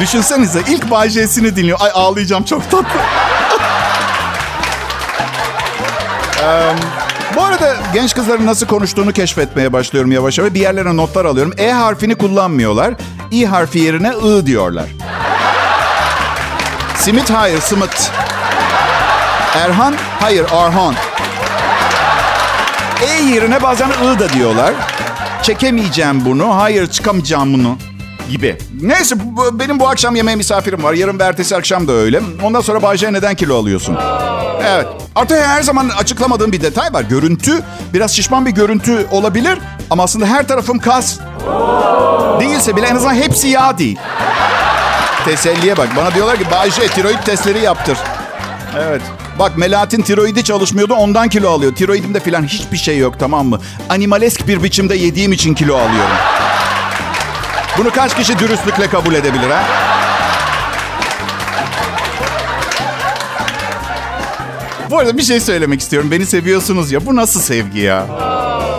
Düşünsenize 0.00 0.60
ilk 0.68 0.90
Bayce'sini 0.90 1.56
dinliyor. 1.56 1.78
Ay 1.80 1.90
ağlayacağım 1.94 2.44
çok 2.44 2.70
tatlı. 2.70 3.00
um, 6.42 7.05
bu 7.36 7.42
arada 7.42 7.76
genç 7.94 8.14
kızların 8.14 8.46
nasıl 8.46 8.66
konuştuğunu 8.66 9.12
keşfetmeye 9.12 9.72
başlıyorum 9.72 10.12
yavaş 10.12 10.38
yavaş. 10.38 10.54
Bir 10.54 10.60
yerlere 10.60 10.96
notlar 10.96 11.24
alıyorum. 11.24 11.52
E 11.58 11.70
harfini 11.70 12.14
kullanmıyorlar. 12.14 12.94
İ 13.30 13.46
harfi 13.46 13.78
yerine 13.78 14.12
I 14.24 14.46
diyorlar. 14.46 14.86
Simit 16.96 17.30
hayır, 17.30 17.60
Simit. 17.60 18.10
Erhan 19.56 19.94
hayır, 20.20 20.46
Arhan. 20.52 20.94
E 23.02 23.22
yerine 23.22 23.62
bazen 23.62 23.88
I 23.88 24.18
da 24.18 24.28
diyorlar. 24.28 24.74
Çekemeyeceğim 25.42 26.24
bunu, 26.24 26.56
hayır 26.56 26.86
çıkamayacağım 26.86 27.54
bunu 27.54 27.78
gibi. 28.30 28.58
Neyse 28.82 29.14
benim 29.52 29.80
bu 29.80 29.88
akşam 29.88 30.16
yemeğe 30.16 30.36
misafirim 30.36 30.82
var. 30.82 30.92
Yarın 30.92 31.18
ve 31.18 31.22
ertesi 31.24 31.56
akşam 31.56 31.88
da 31.88 31.92
öyle. 31.92 32.20
Ondan 32.42 32.60
sonra 32.60 32.82
Bayce 32.82 33.12
neden 33.12 33.34
kilo 33.34 33.58
alıyorsun? 33.60 33.98
Evet. 34.66 34.86
Artık 35.16 35.46
her 35.46 35.62
zaman 35.62 35.88
açıklamadığım 35.88 36.52
bir 36.52 36.60
detay 36.60 36.92
var. 36.92 37.02
Görüntü 37.02 37.62
biraz 37.94 38.16
şişman 38.16 38.46
bir 38.46 38.50
görüntü 38.50 39.06
olabilir. 39.10 39.58
Ama 39.90 40.02
aslında 40.02 40.26
her 40.26 40.48
tarafım 40.48 40.78
kas. 40.78 41.18
Değilse 42.40 42.76
bile 42.76 42.86
en 42.86 42.96
azından 42.96 43.14
hepsi 43.14 43.48
yağ 43.48 43.78
değil. 43.78 43.98
Teselliye 45.24 45.76
bak. 45.76 45.88
Bana 45.96 46.14
diyorlar 46.14 46.38
ki 46.38 46.44
Bayce 46.50 46.88
tiroid 46.88 47.18
testleri 47.24 47.60
yaptır. 47.60 47.98
Evet. 48.78 49.02
Bak 49.38 49.56
Melahat'in 49.58 50.02
tiroidi 50.02 50.44
çalışmıyordu 50.44 50.94
ondan 50.94 51.28
kilo 51.28 51.50
alıyor. 51.50 51.74
Tiroidimde 51.74 52.20
falan 52.20 52.42
hiçbir 52.42 52.76
şey 52.76 52.98
yok 52.98 53.14
tamam 53.18 53.46
mı? 53.46 53.60
Animalesk 53.90 54.48
bir 54.48 54.62
biçimde 54.62 54.94
yediğim 54.94 55.32
için 55.32 55.54
kilo 55.54 55.74
alıyorum. 55.76 56.16
Bunu 57.78 57.90
kaç 57.90 58.16
kişi 58.16 58.38
dürüstlükle 58.38 58.86
kabul 58.86 59.14
edebilir 59.14 59.50
ha? 59.50 59.64
Bu 64.96 65.00
arada 65.00 65.16
bir 65.16 65.22
şey 65.22 65.40
söylemek 65.40 65.80
istiyorum. 65.80 66.10
Beni 66.10 66.26
seviyorsunuz 66.26 66.92
ya. 66.92 67.06
Bu 67.06 67.16
nasıl 67.16 67.40
sevgi 67.40 67.80
ya? 67.80 68.06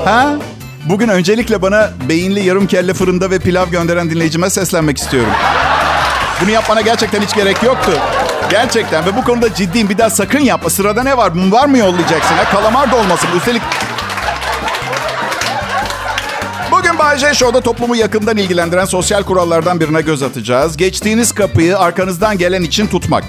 Ha? 0.05 0.35
Bugün 0.89 1.07
öncelikle 1.07 1.61
bana 1.61 1.89
beyinli 2.09 2.45
yarım 2.45 2.67
kelle 2.67 2.93
fırında 2.93 3.29
ve 3.29 3.39
pilav 3.39 3.69
gönderen 3.69 4.09
dinleyicime 4.09 4.49
seslenmek 4.49 4.97
istiyorum. 4.97 5.31
Bunu 6.41 6.51
yapmana 6.51 6.81
gerçekten 6.81 7.21
hiç 7.21 7.35
gerek 7.35 7.63
yoktu. 7.63 7.91
Gerçekten 8.49 9.05
ve 9.05 9.15
bu 9.17 9.23
konuda 9.23 9.53
ciddiyim. 9.53 9.89
Bir 9.89 9.97
daha 9.97 10.09
sakın 10.09 10.39
yapma. 10.39 10.69
Sırada 10.69 11.03
ne 11.03 11.17
var? 11.17 11.31
Var 11.51 11.65
mı 11.67 11.77
yollayacaksın? 11.77 12.35
Ha? 12.35 12.43
Kalamar 12.51 12.91
da 12.91 12.95
olmasın. 12.95 13.29
Üstelik 13.37 13.61
Bay 17.07 17.17
J 17.17 17.33
Show'da 17.33 17.61
toplumu 17.61 17.95
yakından 17.95 18.37
ilgilendiren 18.37 18.85
sosyal 18.85 19.23
kurallardan 19.23 19.79
birine 19.79 20.01
göz 20.01 20.23
atacağız. 20.23 20.77
Geçtiğiniz 20.77 21.31
kapıyı 21.31 21.79
arkanızdan 21.79 22.37
gelen 22.37 22.61
için 22.63 22.87
tutmak. 22.87 23.23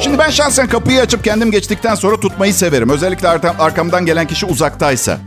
Şimdi 0.00 0.18
ben 0.18 0.30
şahsen 0.30 0.68
kapıyı 0.68 1.00
açıp 1.00 1.24
kendim 1.24 1.50
geçtikten 1.50 1.94
sonra 1.94 2.20
tutmayı 2.20 2.54
severim. 2.54 2.90
Özellikle 2.90 3.28
arkamdan 3.28 4.06
gelen 4.06 4.26
kişi 4.26 4.46
uzaktaysa. 4.46 5.18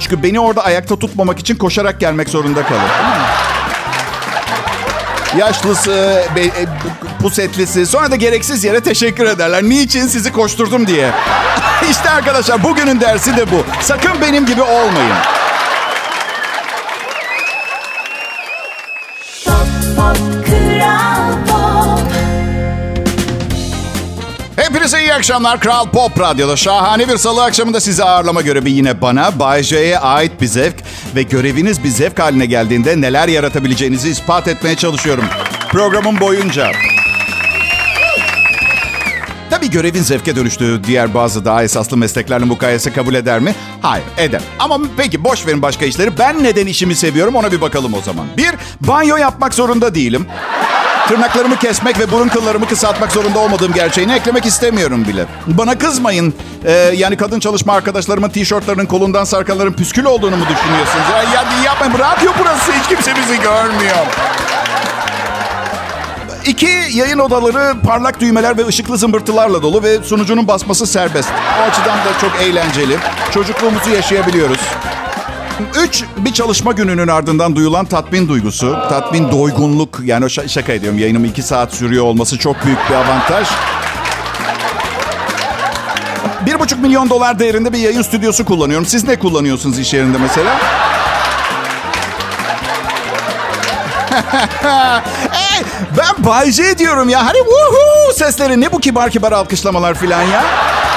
Çünkü 0.00 0.22
beni 0.22 0.40
orada 0.40 0.64
ayakta 0.64 0.98
tutmamak 0.98 1.38
için 1.38 1.56
koşarak 1.56 2.00
gelmek 2.00 2.28
zorunda 2.28 2.62
kalır. 2.62 2.90
Yaşlısı, 5.38 6.24
be, 6.36 6.40
e, 6.40 6.66
pusetlisi 7.22 7.86
sonra 7.86 8.10
da 8.10 8.16
gereksiz 8.16 8.64
yere 8.64 8.80
teşekkür 8.80 9.24
ederler. 9.26 9.62
Niçin 9.62 10.06
sizi 10.06 10.32
koşturdum 10.32 10.86
diye. 10.86 11.10
İşte 11.90 12.10
arkadaşlar 12.10 12.62
bugünün 12.62 13.00
dersi 13.00 13.36
de 13.36 13.50
bu. 13.50 13.64
Sakın 13.82 14.20
benim 14.20 14.46
gibi 14.46 14.62
olmayın. 14.62 15.41
İyi 25.12 25.16
akşamlar. 25.16 25.60
Kral 25.60 25.86
Pop 25.86 26.20
Radyo'da 26.20 26.56
şahane 26.56 27.08
bir 27.08 27.16
salı 27.16 27.44
akşamında 27.44 27.80
sizi 27.80 28.04
ağırlama 28.04 28.42
görevi 28.42 28.70
yine 28.70 29.00
bana, 29.00 29.38
Bay 29.38 29.62
J'ye 29.62 29.98
ait 29.98 30.40
bir 30.40 30.46
zevk 30.46 30.74
ve 31.16 31.22
göreviniz 31.22 31.84
bir 31.84 31.88
zevk 31.88 32.18
haline 32.18 32.46
geldiğinde 32.46 33.00
neler 33.00 33.28
yaratabileceğinizi 33.28 34.08
ispat 34.08 34.48
etmeye 34.48 34.76
çalışıyorum. 34.76 35.24
Programın 35.68 36.20
boyunca. 36.20 36.72
Tabii 39.50 39.70
görevin 39.70 40.02
zevke 40.02 40.36
dönüştüğü 40.36 40.84
diğer 40.84 41.14
bazı 41.14 41.44
daha 41.44 41.62
esaslı 41.62 41.96
mesleklerle 41.96 42.44
mukayese 42.44 42.92
kabul 42.92 43.14
eder 43.14 43.40
mi? 43.40 43.54
Hayır, 43.82 44.04
eder. 44.18 44.40
Ama 44.58 44.78
peki 44.96 45.24
boş 45.24 45.46
verin 45.46 45.62
başka 45.62 45.84
işleri. 45.84 46.18
Ben 46.18 46.44
neden 46.44 46.66
işimi 46.66 46.94
seviyorum 46.94 47.34
ona 47.34 47.52
bir 47.52 47.60
bakalım 47.60 47.94
o 47.94 48.00
zaman. 48.00 48.26
Bir, 48.36 48.50
banyo 48.80 49.16
yapmak 49.16 49.54
zorunda 49.54 49.94
değilim. 49.94 50.26
Tırnaklarımı 51.08 51.56
kesmek 51.56 51.98
ve 51.98 52.12
burun 52.12 52.28
kıllarımı 52.28 52.66
kısaltmak 52.68 53.12
zorunda 53.12 53.38
olmadığım 53.38 53.72
gerçeğini 53.72 54.12
eklemek 54.12 54.46
istemiyorum 54.46 55.04
bile. 55.08 55.26
Bana 55.46 55.78
kızmayın. 55.78 56.34
Ee, 56.64 56.70
yani 56.72 57.16
kadın 57.16 57.40
çalışma 57.40 57.72
arkadaşlarımın 57.72 58.28
tişörtlerinin 58.28 58.86
kolundan 58.86 59.24
sarkanların 59.24 59.72
püskül 59.72 60.04
olduğunu 60.04 60.36
mu 60.36 60.44
düşünüyorsunuz? 60.44 61.04
Ya, 61.12 61.22
ya 61.22 61.44
yapmayın. 61.64 61.94
Radyo 61.94 62.32
burası. 62.40 62.72
Hiç 62.72 62.88
kimse 62.88 63.16
bizi 63.16 63.40
görmüyor. 63.42 64.06
İki, 66.46 66.70
yayın 66.92 67.18
odaları 67.18 67.80
parlak 67.86 68.20
düğmeler 68.20 68.58
ve 68.58 68.66
ışıklı 68.66 68.98
zımbırtılarla 68.98 69.62
dolu 69.62 69.82
ve 69.82 70.02
sunucunun 70.02 70.48
basması 70.48 70.86
serbest. 70.86 71.28
O 71.60 71.70
açıdan 71.70 71.98
da 71.98 72.18
çok 72.20 72.42
eğlenceli. 72.42 72.96
Çocukluğumuzu 73.30 73.90
yaşayabiliyoruz. 73.90 74.60
Üç, 75.84 76.04
bir 76.16 76.32
çalışma 76.32 76.72
gününün 76.72 77.08
ardından 77.08 77.56
duyulan 77.56 77.84
tatmin 77.84 78.28
duygusu. 78.28 78.78
Tatmin 78.88 79.30
doygunluk. 79.30 80.00
Yani 80.04 80.30
şaka 80.30 80.72
ediyorum. 80.72 80.98
Yayınım 80.98 81.24
iki 81.24 81.42
saat 81.42 81.74
sürüyor 81.74 82.04
olması 82.04 82.38
çok 82.38 82.64
büyük 82.64 82.78
bir 82.90 82.94
avantaj. 82.94 83.48
Bir 86.46 86.60
buçuk 86.60 86.80
milyon 86.80 87.10
dolar 87.10 87.38
değerinde 87.38 87.72
bir 87.72 87.78
yayın 87.78 88.02
stüdyosu 88.02 88.44
kullanıyorum. 88.44 88.86
Siz 88.86 89.04
ne 89.04 89.18
kullanıyorsunuz 89.18 89.78
iş 89.78 89.94
yerinde 89.94 90.18
mesela? 90.18 90.60
hey, 95.30 95.62
ben 95.98 96.26
Bay 96.26 96.50
J 96.50 96.78
diyorum 96.78 97.08
ya. 97.08 97.26
Hani 97.26 97.38
woohoo 97.38 98.12
sesleri 98.12 98.60
ne 98.60 98.72
bu 98.72 98.80
kibar 98.80 99.10
kibar 99.10 99.32
alkışlamalar 99.32 99.94
filan 99.94 100.22
ya. 100.22 100.44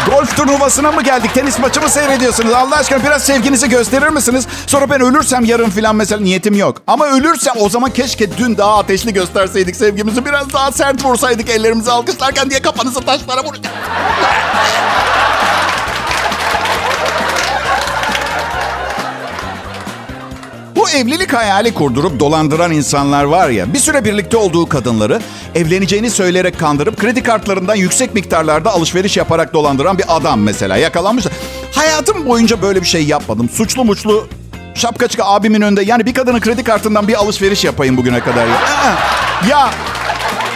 Golf 0.05 0.37
turnuvasına 0.37 0.91
mı 0.91 1.03
geldik? 1.03 1.33
Tenis 1.33 1.59
maçı 1.59 1.81
mı 1.81 1.89
seyrediyorsunuz? 1.89 2.53
Allah 2.53 2.75
aşkına 2.75 3.03
biraz 3.03 3.23
sevginizi 3.23 3.69
gösterir 3.69 4.07
misiniz? 4.07 4.47
Sonra 4.67 4.89
ben 4.89 5.01
ölürsem 5.01 5.45
yarın 5.45 5.69
filan 5.69 5.95
mesela 5.95 6.21
niyetim 6.21 6.55
yok. 6.55 6.81
Ama 6.87 7.07
ölürsem 7.07 7.53
o 7.59 7.69
zaman 7.69 7.91
keşke 7.91 8.37
dün 8.37 8.57
daha 8.57 8.77
ateşli 8.77 9.13
gösterseydik 9.13 9.75
sevgimizi. 9.75 10.25
Biraz 10.25 10.53
daha 10.53 10.71
sert 10.71 11.05
vursaydık 11.05 11.49
ellerimizi 11.49 11.91
alkışlarken 11.91 12.49
diye 12.49 12.61
kafanızı 12.61 13.01
taşlara 13.01 13.43
vuracağım. 13.43 13.75
Bu 20.75 20.89
evlilik 20.89 21.33
hayali 21.33 21.73
kurdurup 21.73 22.19
dolandıran 22.19 22.71
insanlar 22.71 23.23
var 23.23 23.49
ya, 23.49 23.73
bir 23.73 23.79
süre 23.79 24.05
birlikte 24.05 24.37
olduğu 24.37 24.69
kadınları 24.69 25.21
evleneceğini 25.55 26.09
söyleyerek 26.09 26.59
kandırıp 26.59 26.97
kredi 26.97 27.23
kartlarından 27.23 27.75
yüksek 27.75 28.13
miktarlarda 28.13 28.71
alışveriş 28.71 29.17
yaparak 29.17 29.53
dolandıran 29.53 29.97
bir 29.97 30.05
adam 30.07 30.41
mesela 30.41 30.77
yakalanmış. 30.77 31.25
Hayatım 31.75 32.25
boyunca 32.25 32.61
böyle 32.61 32.81
bir 32.81 32.87
şey 32.87 33.05
yapmadım. 33.05 33.49
Suçlu 33.49 33.85
muçlu 33.85 34.27
şapka 34.75 35.07
çıka 35.07 35.25
abimin 35.25 35.61
önünde. 35.61 35.83
Yani 35.83 36.05
bir 36.05 36.13
kadının 36.13 36.39
kredi 36.39 36.63
kartından 36.63 37.07
bir 37.07 37.13
alışveriş 37.13 37.63
yapayım 37.63 37.97
bugüne 37.97 38.19
kadar 38.19 38.47
ya. 38.47 38.61
Ya 39.49 39.69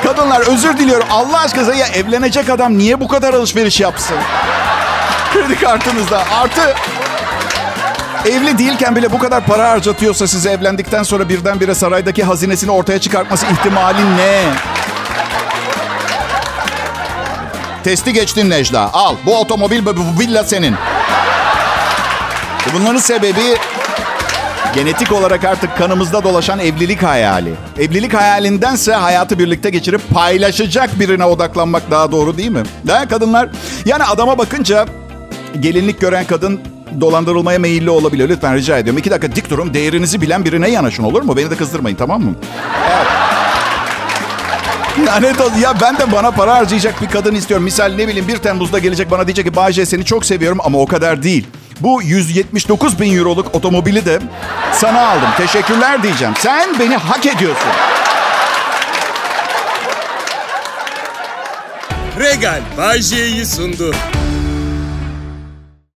kadınlar 0.03 0.41
özür 0.47 0.77
diliyorum. 0.77 1.07
Allah 1.11 1.39
aşkına 1.39 1.75
ya 1.75 1.87
evlenecek 1.87 2.49
adam 2.49 2.77
niye 2.77 2.99
bu 2.99 3.07
kadar 3.07 3.33
alışveriş 3.33 3.79
yapsın? 3.79 4.17
Kredi 5.33 5.59
kartınızda 5.59 6.23
artı 6.41 6.75
Evli 8.25 8.57
değilken 8.57 8.95
bile 8.95 9.11
bu 9.11 9.19
kadar 9.19 9.45
para 9.45 9.69
harcatıyorsa 9.69 10.27
size 10.27 10.51
evlendikten 10.51 11.03
sonra 11.03 11.29
birdenbire 11.29 11.75
saraydaki 11.75 12.23
hazinesini 12.23 12.71
ortaya 12.71 12.99
çıkartması 12.99 13.45
ihtimali 13.45 14.17
ne? 14.17 14.41
Testi 17.83 18.13
geçtin 18.13 18.49
Necla. 18.49 18.89
Al 18.93 19.15
bu 19.25 19.37
otomobil 19.39 19.85
bu 19.85 20.19
villa 20.19 20.43
senin. 20.43 20.75
Bunların 22.73 22.99
sebebi 22.99 23.55
genetik 24.75 25.11
olarak 25.11 25.43
artık 25.43 25.77
kanımızda 25.77 26.23
dolaşan 26.23 26.59
evlilik 26.59 27.03
hayali. 27.03 27.53
Evlilik 27.79 28.13
hayalindense 28.13 28.93
hayatı 28.93 29.39
birlikte 29.39 29.69
geçirip 29.69 30.09
paylaşacak 30.13 30.99
birine 30.99 31.25
odaklanmak 31.25 31.91
daha 31.91 32.11
doğru 32.11 32.37
değil 32.37 32.51
mi? 32.51 32.63
Değil 32.87 33.09
kadınlar? 33.09 33.49
Yani 33.85 34.03
adama 34.03 34.37
bakınca 34.37 34.85
gelinlik 35.59 36.01
gören 36.01 36.25
kadın 36.25 36.61
dolandırılmaya 37.01 37.59
meyilli 37.59 37.89
olabilir. 37.89 38.29
Lütfen 38.29 38.55
rica 38.55 38.77
ediyorum. 38.77 38.97
İki 38.99 39.11
dakika 39.11 39.35
dik 39.35 39.49
durun. 39.49 39.73
Değerinizi 39.73 40.21
bilen 40.21 40.45
birine 40.45 40.69
yanaşın 40.69 41.03
olur 41.03 41.21
mu? 41.21 41.37
Beni 41.37 41.49
de 41.51 41.55
kızdırmayın 41.55 41.97
tamam 41.97 42.21
mı? 42.21 42.35
Lanet 45.05 45.41
olsun. 45.41 45.59
Ya 45.59 45.73
ben 45.81 45.97
de 45.97 46.11
bana 46.11 46.31
para 46.31 46.55
harcayacak 46.55 47.01
bir 47.01 47.09
kadın 47.09 47.35
istiyorum. 47.35 47.63
Misal 47.63 47.93
ne 47.95 48.07
bileyim 48.07 48.27
1 48.27 48.37
Temmuz'da 48.37 48.79
gelecek 48.79 49.11
bana 49.11 49.27
diyecek 49.27 49.45
ki 49.45 49.55
Bayce 49.55 49.85
seni 49.85 50.05
çok 50.05 50.25
seviyorum 50.25 50.57
ama 50.63 50.77
o 50.77 50.85
kadar 50.85 51.23
değil. 51.23 51.47
Bu 51.79 52.01
179 52.03 52.99
bin 52.99 53.17
euroluk 53.17 53.55
otomobili 53.55 54.05
de 54.05 54.19
sana 54.73 55.07
aldım. 55.09 55.29
Teşekkürler 55.37 56.03
diyeceğim. 56.03 56.33
Sen 56.39 56.79
beni 56.79 56.95
hak 56.97 57.25
ediyorsun. 57.25 57.69
Regal 62.19 62.61
Bay 62.77 63.01
sundu. 63.45 63.95